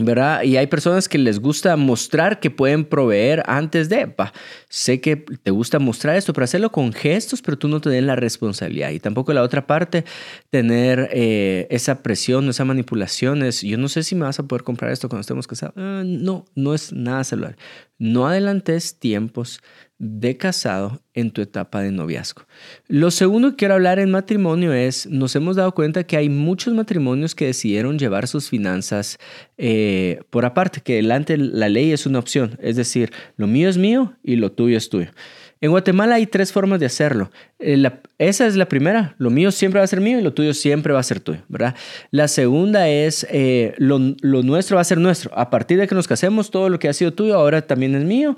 [0.00, 0.44] ¿verdad?
[0.44, 4.32] Y hay personas que les gusta mostrar que pueden proveer antes de, pa,
[4.68, 8.14] sé que te gusta mostrar esto, pero hacerlo con gestos, pero tú no te la
[8.14, 8.90] responsabilidad.
[8.90, 10.04] Y tampoco la otra parte,
[10.50, 14.62] tener eh, esa presión, esa manipulación, es, yo no sé si me vas a poder
[14.62, 15.74] comprar esto cuando estemos casados.
[15.76, 17.56] Ah, no, no es nada celular.
[17.98, 19.60] No adelantes tiempos
[19.98, 22.42] de casado en tu etapa de noviazgo.
[22.86, 26.72] Lo segundo que quiero hablar en matrimonio es, nos hemos dado cuenta que hay muchos
[26.72, 29.18] matrimonios que decidieron llevar sus finanzas
[29.56, 33.76] eh, por aparte, que delante la ley es una opción, es decir, lo mío es
[33.76, 35.10] mío y lo tuyo es tuyo.
[35.60, 37.30] En Guatemala hay tres formas de hacerlo.
[37.58, 40.54] Eh, esa es la primera, lo mío siempre va a ser mío y lo tuyo
[40.54, 41.74] siempre va a ser tuyo, ¿verdad?
[42.10, 45.36] La segunda es, eh, lo, lo nuestro va a ser nuestro.
[45.36, 48.04] A partir de que nos casemos, todo lo que ha sido tuyo ahora también es
[48.04, 48.36] mío.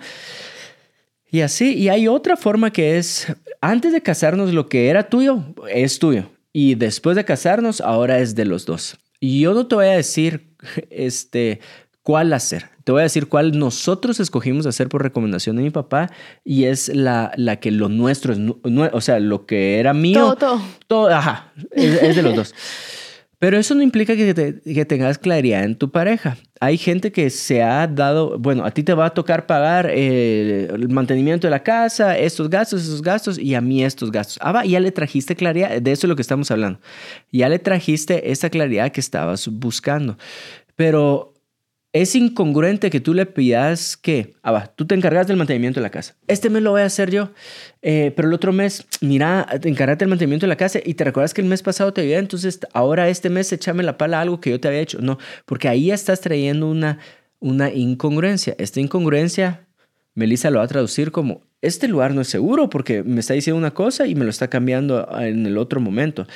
[1.30, 5.44] Y así, y hay otra forma que es, antes de casarnos lo que era tuyo
[5.68, 6.30] es tuyo.
[6.52, 8.96] Y después de casarnos ahora es de los dos.
[9.20, 10.54] Y yo no te voy a decir,
[10.90, 11.60] este,
[12.02, 12.70] cuál hacer.
[12.84, 16.10] Te voy a decir cuál nosotros escogimos hacer por recomendación de mi papá
[16.44, 18.40] y es la, la que lo nuestro es,
[18.92, 20.18] o sea, lo que era mío.
[20.18, 20.62] Todo, todo.
[20.86, 22.54] Todo, ajá, es, de los dos.
[23.38, 26.36] Pero eso no implica que, que, tengas claridad en tu pareja.
[26.60, 30.68] Hay gente que se ha dado, bueno, a ti te va a tocar pagar eh,
[30.70, 34.36] el mantenimiento de la casa, estos gastos, esos gastos, y a mí estos gastos.
[34.42, 36.80] Ah, va, ya le trajiste claridad, de eso es lo que estamos hablando.
[37.32, 40.18] Ya le trajiste esa claridad que estabas buscando.
[40.76, 41.32] Pero
[41.92, 45.82] es incongruente que tú le pidas que, ah, va, tú te encargas del mantenimiento de
[45.82, 46.14] la casa.
[46.28, 47.30] Este mes lo voy a hacer yo,
[47.82, 51.04] eh, pero el otro mes, mira, te encargaste del mantenimiento de la casa y te
[51.04, 54.20] recuerdas que el mes pasado te ayudé, entonces ahora este mes échame la pala a
[54.22, 54.98] algo que yo te había hecho.
[55.00, 56.98] No, porque ahí estás trayendo una,
[57.40, 58.54] una incongruencia.
[58.58, 59.66] Esta incongruencia,
[60.14, 63.58] Melissa lo va a traducir como este lugar no es seguro porque me está diciendo
[63.58, 66.26] una cosa y me lo está cambiando en el otro momento.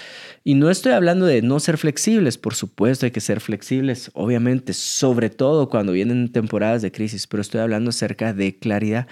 [0.42, 4.74] Y no estoy hablando de no ser flexibles, por supuesto hay que ser flexibles, obviamente,
[4.74, 9.06] sobre todo cuando vienen temporadas de crisis, pero estoy hablando acerca de claridad.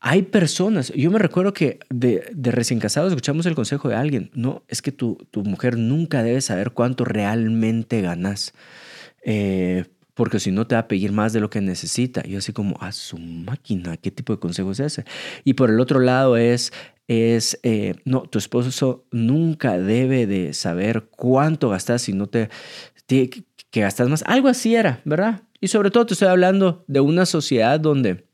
[0.00, 4.62] Hay personas, yo me recuerdo que de, recién casados escuchamos el consejo de alguien, no,
[4.68, 8.52] es que tu, tu mujer nunca debe saber cuánto realmente ganas.
[9.24, 9.86] Eh,
[10.18, 12.22] porque si no te va a pedir más de lo que necesita.
[12.24, 15.04] Y yo así como, a su máquina, ¿qué tipo de consejo es ese?
[15.44, 16.72] Y por el otro lado es,
[17.06, 22.50] es eh, no, tu esposo nunca debe de saber cuánto gastas si no te,
[23.06, 24.24] que gastas más.
[24.26, 25.42] Algo así era, ¿verdad?
[25.60, 28.26] Y sobre todo te estoy hablando de una sociedad donde,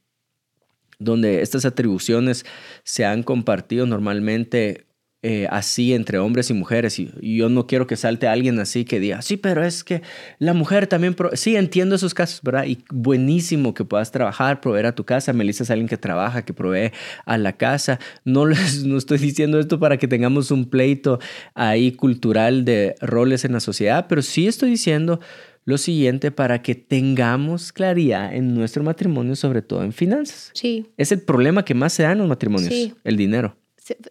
[0.98, 2.46] donde estas atribuciones
[2.82, 4.86] se han compartido normalmente
[5.26, 6.98] eh, así entre hombres y mujeres.
[6.98, 10.02] Y, yo no quiero que salte alguien así que diga, sí, pero es que
[10.38, 11.16] la mujer también...
[11.32, 12.66] Sí, entiendo esos casos, ¿verdad?
[12.66, 15.32] Y buenísimo que puedas trabajar, proveer a tu casa.
[15.32, 16.92] Melissa es alguien que trabaja, que provee
[17.24, 17.98] a la casa.
[18.26, 21.18] No, les, no estoy diciendo esto para que tengamos un pleito
[21.54, 25.20] ahí cultural de roles en la sociedad, pero sí estoy diciendo
[25.64, 30.50] lo siguiente para que tengamos claridad en nuestro matrimonio, sobre todo en finanzas.
[30.52, 30.84] Sí.
[30.98, 33.56] Es el problema que más se da en los matrimonios, el dinero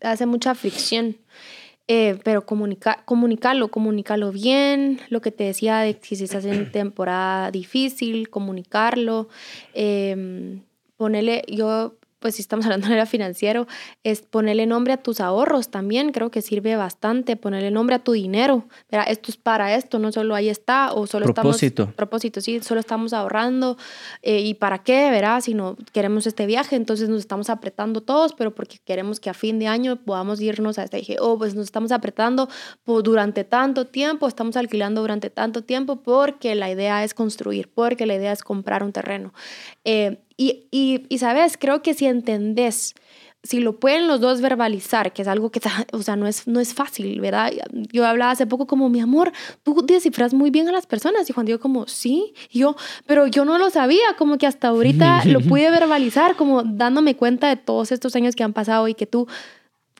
[0.01, 1.17] hace mucha fricción.
[1.89, 6.71] Eh, pero comunica, comunicarlo, comunicarlo bien, lo que te decía de que si estás en
[6.71, 9.27] temporada difícil, comunicarlo,
[9.73, 10.62] eh,
[10.95, 13.67] ponerle, yo pues si estamos hablando de era financiero,
[14.03, 18.13] es ponerle nombre a tus ahorros también, creo que sirve bastante, ponerle nombre a tu
[18.13, 18.65] dinero.
[18.89, 21.83] Mira, esto es para esto, no solo ahí está, o solo propósito.
[21.83, 21.95] estamos...
[21.95, 22.39] Propósito.
[22.39, 23.77] sí, solo estamos ahorrando.
[24.21, 25.41] Eh, ¿Y para qué, verá?
[25.41, 29.33] Si no queremos este viaje, entonces nos estamos apretando todos, pero porque queremos que a
[29.33, 32.47] fin de año podamos irnos a este dije, oh, pues nos estamos apretando
[32.86, 38.05] por, durante tanto tiempo, estamos alquilando durante tanto tiempo porque la idea es construir, porque
[38.05, 39.33] la idea es comprar un terreno.
[39.83, 42.96] Eh, y, y, y, sabes, creo que si entendés,
[43.43, 45.60] si lo pueden los dos verbalizar, que es algo que,
[45.91, 47.52] o sea, no es, no es fácil, ¿verdad?
[47.91, 49.32] Yo hablaba hace poco como, mi amor,
[49.63, 51.30] tú descifras muy bien a las personas.
[51.30, 52.34] Y Juan Diego como, sí.
[52.50, 56.63] Y yo, pero yo no lo sabía, como que hasta ahorita lo pude verbalizar, como
[56.63, 59.28] dándome cuenta de todos estos años que han pasado y que tú,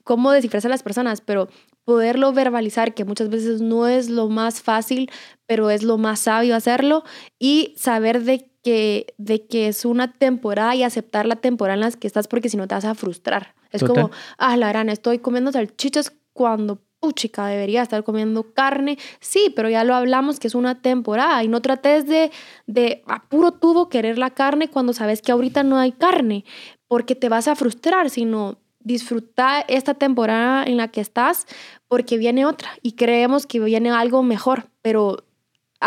[0.04, 1.50] cómo descifras a las personas, pero
[1.84, 5.12] poderlo verbalizar, que muchas veces no es lo más fácil,
[5.46, 7.04] pero es lo más sabio hacerlo,
[7.40, 11.92] y saber de que, de que es una temporada y aceptar la temporada en la
[11.92, 13.54] que estás porque si no te vas a frustrar.
[13.72, 18.98] Es como, ah, la gran, estoy comiendo salchichas cuando puchica, debería estar comiendo carne.
[19.20, 22.32] Sí, pero ya lo hablamos que es una temporada y no trates de,
[22.66, 26.46] de a puro tubo querer la carne cuando sabes que ahorita no hay carne,
[26.88, 31.48] porque te vas a frustrar, sino disfrutar esta temporada en la que estás
[31.88, 35.24] porque viene otra y creemos que viene algo mejor, pero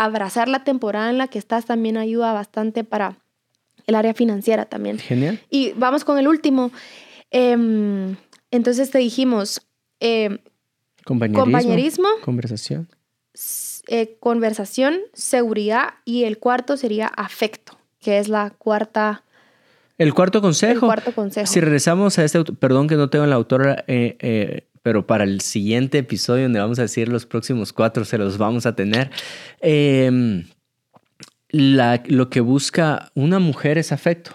[0.03, 3.17] abrazar la temporada en la que estás también ayuda bastante para
[3.85, 4.99] el área financiera también.
[4.99, 5.39] Genial.
[5.49, 6.71] Y vamos con el último.
[7.31, 8.15] Em,
[8.51, 9.61] entonces te dijimos
[9.99, 10.37] em,
[11.05, 12.87] compañerismo, conversación.
[13.87, 19.23] Eh, conversación, seguridad y el cuarto sería afecto, que es la cuarta...
[19.97, 20.73] El cuarto consejo.
[20.73, 21.47] El cuarto consejo.
[21.47, 25.41] Si regresamos a este, perdón que no tengo la autora eh, eh, pero para el
[25.41, 29.11] siguiente episodio donde vamos a decir los próximos cuatro se los vamos a tener.
[29.59, 30.45] Em,
[31.49, 34.31] lo que busca una mujer es afecto.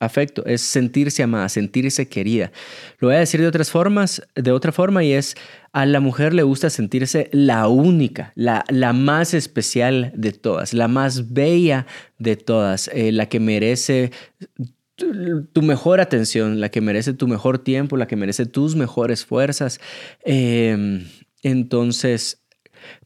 [0.00, 2.50] Afecto es sentirse amada, sentirse querida.
[2.98, 5.36] Lo voy a decir de otras formas, de otra forma y es
[5.72, 10.88] a la mujer le gusta sentirse la única, la, la más especial de todas, la
[10.88, 11.86] más bella
[12.18, 14.10] de todas, eh, la que merece
[15.52, 19.80] tu mejor atención, la que merece tu mejor tiempo, la que merece tus mejores fuerzas.
[20.24, 21.04] Em,
[21.42, 22.42] entonces,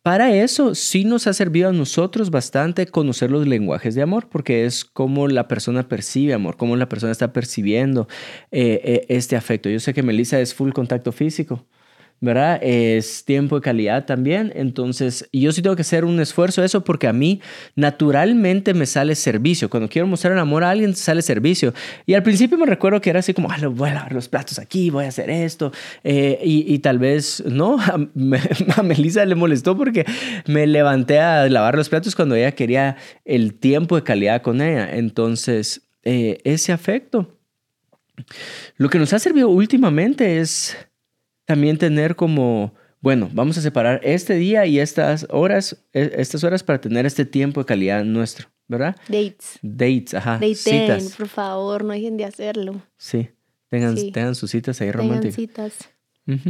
[0.02, 4.64] para eso sí nos ha servido a nosotros bastante conocer los lenguajes de amor, porque
[4.64, 8.08] es como la persona percibe amor, cómo la persona está percibiendo
[8.50, 9.68] eh, eh, este afecto.
[9.68, 11.66] Yo sé que Melissa es full contacto físico.
[12.20, 12.58] ¿Verdad?
[12.62, 14.52] Es tiempo de calidad también.
[14.54, 17.40] Entonces, yo sí tengo que hacer un esfuerzo eso porque a mí
[17.74, 19.68] naturalmente me sale servicio.
[19.70, 21.74] Cuando quiero mostrar el amor a alguien, sale servicio.
[22.06, 24.58] Y al principio me recuerdo que era así como, ah, voy a lavar los platos
[24.58, 25.72] aquí, voy a hacer esto.
[26.04, 27.98] Eh, y, tal vez, no, a,
[28.76, 30.04] a Melissa le molestó porque
[30.46, 34.88] me levanté a lavar los platos cuando ella quería el tiempo de calidad con ella.
[34.96, 37.36] Entonces, eh, ese afecto.
[38.76, 40.76] Lo que nos ha servido últimamente es
[41.46, 46.62] también tener como, bueno, vamos a separar este día y estas horas, e, estas horas
[46.62, 48.96] para tener este tiempo de calidad nuestro, ¿verdad?
[49.08, 49.58] Dates.
[49.62, 50.32] Dates, ajá.
[50.34, 51.14] Daten, citas.
[51.16, 52.82] por favor, no dejen de hacerlo.
[52.98, 53.30] Sí,
[53.70, 55.36] tengan, tengan sus citas ahí románticas.
[55.36, 55.96] Tengan citas.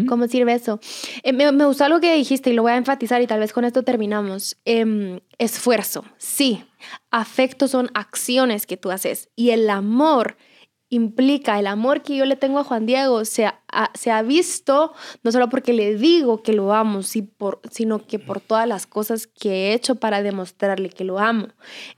[0.09, 0.81] ¿Cómo sirve eso?
[1.23, 3.53] Eh, me, me, gustó algo que dijiste y lo voy a enfatizar y tal vez
[3.53, 4.57] con esto terminamos.
[4.65, 6.65] Em, esfuerzo, sí.
[7.11, 10.39] Afecto son acciones que tú haces y el amor
[10.89, 13.61] implica el amor que yo le tengo a Juan Diego se ha,
[13.95, 18.69] se ha visto no solo porque le digo que lo amo, sino que por todas
[18.69, 21.49] las cosas que he hecho para demostrarle que lo amo.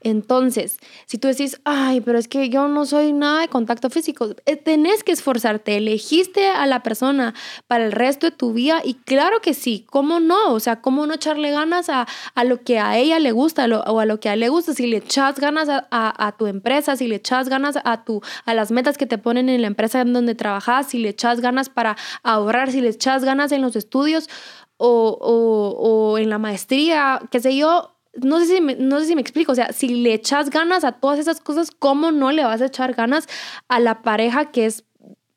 [0.01, 4.29] Entonces, si tú decís, ay, pero es que yo no soy nada de contacto físico,
[4.45, 7.33] eh, tenés que esforzarte, elegiste a la persona
[7.67, 10.53] para el resto de tu vida y claro que sí, ¿cómo no?
[10.53, 13.99] O sea, ¿cómo no echarle ganas a, a lo que a ella le gusta o
[13.99, 14.73] a lo que a él le gusta?
[14.73, 18.53] Si le echas ganas a, a, tu empresa, si le echas ganas a, tu, a
[18.53, 21.69] las metas que te ponen en la empresa en donde trabajas, si le echas ganas
[21.69, 24.29] para ahorrar, si le echas ganas en los estudios
[24.77, 29.15] o, o, en la maestría, qué sé yo, no sé, si me, no sé si
[29.15, 32.45] me explico, o sea, si le echas ganas a todas esas cosas, ¿cómo no le
[32.45, 33.27] vas a echar ganas
[33.67, 34.85] a la pareja que es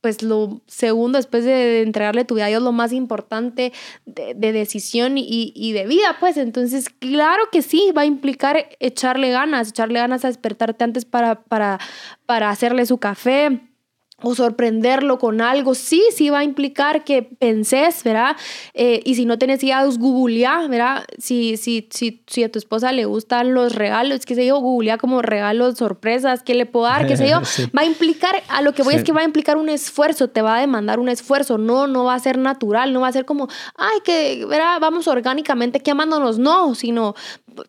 [0.03, 3.73] pues lo segundo después de entregarle tu vida a lo más importante
[4.05, 9.31] de, decisión y, y, de vida, pues entonces claro que sí, va a implicar echarle
[9.31, 11.79] ganas, echarle ganas a despertarte antes para, para,
[12.27, 13.61] para hacerle su café,
[14.23, 18.37] o sorprenderlo con algo, sí, sí va a implicar que pensés, ¿verdad?
[18.75, 21.05] Eh, y si no tenés ideas, googlea, ¿verdad?
[21.19, 24.99] Si, si, si, si a tu esposa le gustan los regalos, qué sé yo, googlea
[24.99, 27.41] como regalos, sorpresas, qué le puedo dar, qué sé yo,
[27.77, 30.43] va a implicar, a lo que voy es que va a implicar un esfuerzo, te
[30.43, 33.25] va a demandar un esfuerzo, no, no va a ser natural, no va a ser
[33.25, 34.79] como, ay, que, ¿verdad?
[34.81, 37.15] Vamos orgánicamente que amándonos, no, sino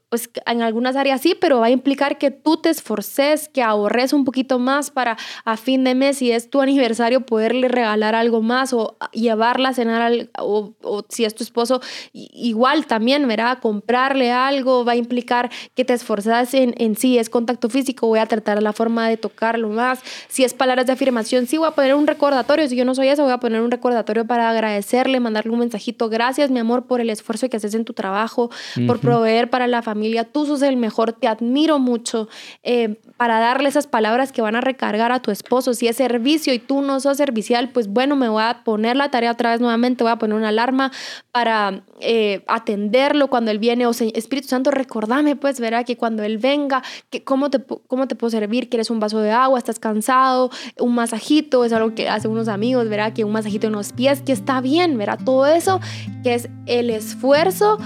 [0.10, 4.14] pues en algunas áreas sí, pero va a implicar que tú te esforces, que ahorres
[4.14, 8.42] un poquito más para a fin de mes, si es tu aniversario, poderle regalar algo
[8.42, 11.82] más o llevarla a cenar, o, o, si es tu esposo,
[12.14, 13.60] igual también, ¿verdad?
[13.60, 18.20] Comprarle algo va a implicar que te esforzas en, en sí, es contacto físico, voy
[18.20, 21.72] a tratar la forma de tocarlo más, si es palabras de afirmación, sí voy a
[21.72, 25.20] poner un recordatorio, si yo no soy eso, voy a poner un recordatorio para agradecerle,
[25.20, 28.50] mandarle un mensajito, gracias mi amor por el esfuerzo que haces en tu trabajo,
[28.88, 32.28] por proveer para la familia, tú sos el mejor, te admiro mucho,
[32.64, 35.74] eh, para darle esas palabras que van a recargar a tu esposo.
[35.74, 36.00] Si es
[36.34, 39.52] servicio y tú no sos servicial, pues bueno, me voy a poner la tarea otra
[39.52, 40.92] vez nuevamente, voy a poner una alarma
[41.32, 43.86] para eh, atenderlo cuando él viene.
[43.86, 48.16] O Espíritu Santo, recordame, pues, verá que cuando él venga, que cómo, te, cómo te
[48.16, 52.32] puedo servir, quieres un vaso de agua, estás cansado, un masajito, es algo que hacen
[52.32, 55.80] unos amigos, verá que un masajito en los pies, que está bien, verá todo eso,
[56.24, 57.78] que es el esfuerzo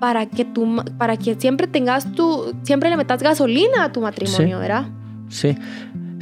[0.00, 4.58] para que tú, para que siempre tengas tu, siempre le metas gasolina a tu matrimonio,
[4.58, 4.86] ¿verdad?
[5.28, 5.56] Sí.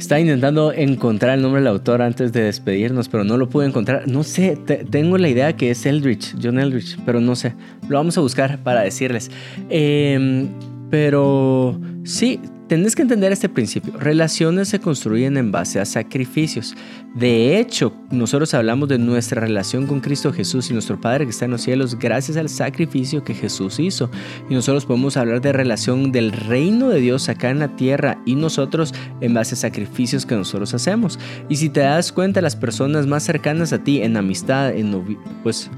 [0.03, 4.05] Estaba intentando encontrar el nombre del autor antes de despedirnos, pero no lo pude encontrar.
[4.05, 4.57] No sé,
[4.89, 7.53] tengo la idea que es Eldridge, John Eldridge, pero no sé.
[7.87, 9.31] Lo vamos a buscar para decirles.
[9.69, 10.49] Em,
[10.89, 12.41] pero sí,
[12.75, 13.93] Tienes que entender este principio.
[13.99, 16.75] Relaciones se construyen en base a sacrificios.
[17.13, 21.45] De hecho, nosotros hablamos de nuestra relación con Cristo Jesús y nuestro Padre que está
[21.45, 24.09] en los cielos gracias al sacrificio que Jesús hizo.
[24.49, 28.33] Y nosotros podemos hablar de relación del reino de Dios acá en la tierra y
[28.33, 31.19] nosotros en base a sacrificios que nosotros hacemos.
[31.49, 35.69] Y si te das cuenta, las personas más cercanas a ti en amistad, en pues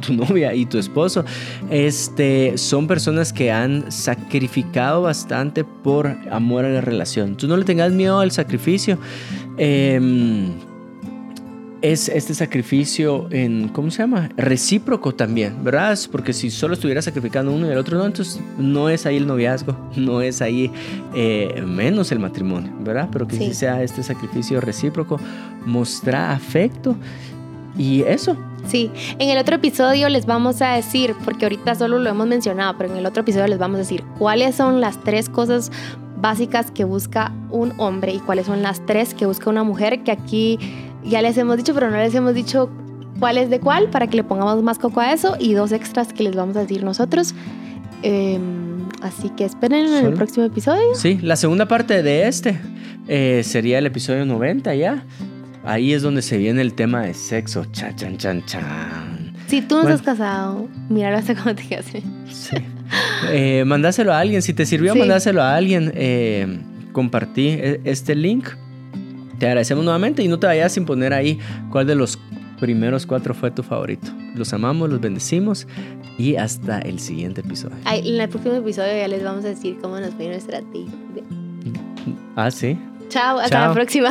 [0.00, 1.24] tu novia y tu esposo,
[1.70, 7.36] este, son personas que han sacrificado bastante por amor a la relación.
[7.36, 8.98] Tú no le tengas miedo al sacrificio.
[9.56, 10.52] Em,
[11.82, 14.28] es este sacrificio en, ¿cómo se llama?
[14.36, 15.98] Recíproco también, ¿verdad?
[16.12, 19.26] Porque si solo estuviera sacrificando uno y el otro no, entonces no es ahí el
[19.26, 20.70] noviazgo, no es ahí
[21.14, 23.08] eh, menos el matrimonio, ¿verdad?
[23.10, 23.54] Pero que sí.
[23.54, 25.18] sea este sacrificio recíproco,
[25.64, 26.96] mostrar afecto
[27.78, 28.36] y eso,
[28.66, 32.76] Sí, en el otro episodio les vamos a decir, porque ahorita solo lo hemos mencionado,
[32.78, 35.70] pero en el otro episodio les vamos a decir cuáles son las tres cosas
[36.20, 40.12] básicas que busca un hombre y cuáles son las tres que busca una mujer, que
[40.12, 40.58] aquí
[41.04, 42.70] ya les hemos dicho, pero no les hemos dicho
[43.18, 46.12] cuál es de cuál, para que le pongamos más coco a eso y dos extras
[46.12, 47.34] que les vamos a decir nosotros.
[48.02, 50.94] Em, así que esperen en el próximo episodio.
[50.94, 52.58] Sí, la segunda parte de este
[53.08, 55.04] eh, sería el episodio 90 ya.
[55.64, 57.64] Ahí es donde se viene el tema de sexo.
[57.72, 59.34] Chan, chan, chan, chan.
[59.46, 61.86] Si tú no estás casado, míralo hasta cómo te quedas.
[62.30, 62.56] Sí.
[63.30, 64.42] Eh, mandáselo a alguien.
[64.42, 65.92] Si te sirvió, mandáselo a alguien.
[65.94, 66.60] Eh,
[66.92, 68.48] compartí e, este link.
[69.38, 71.38] Te agradecemos nuevamente y no te vayas sin poner ahí
[71.70, 72.18] cuál de los
[72.60, 74.08] primeros cuatro fue tu favorito.
[74.34, 75.66] Los amamos, los bendecimos
[76.18, 77.76] y hasta el siguiente episodio.
[77.90, 80.60] en el próximo episodio ya les vamos a decir cómo nos fue nuestra
[82.36, 82.78] Ah, sí.
[83.08, 84.10] Chao, hasta la próxima.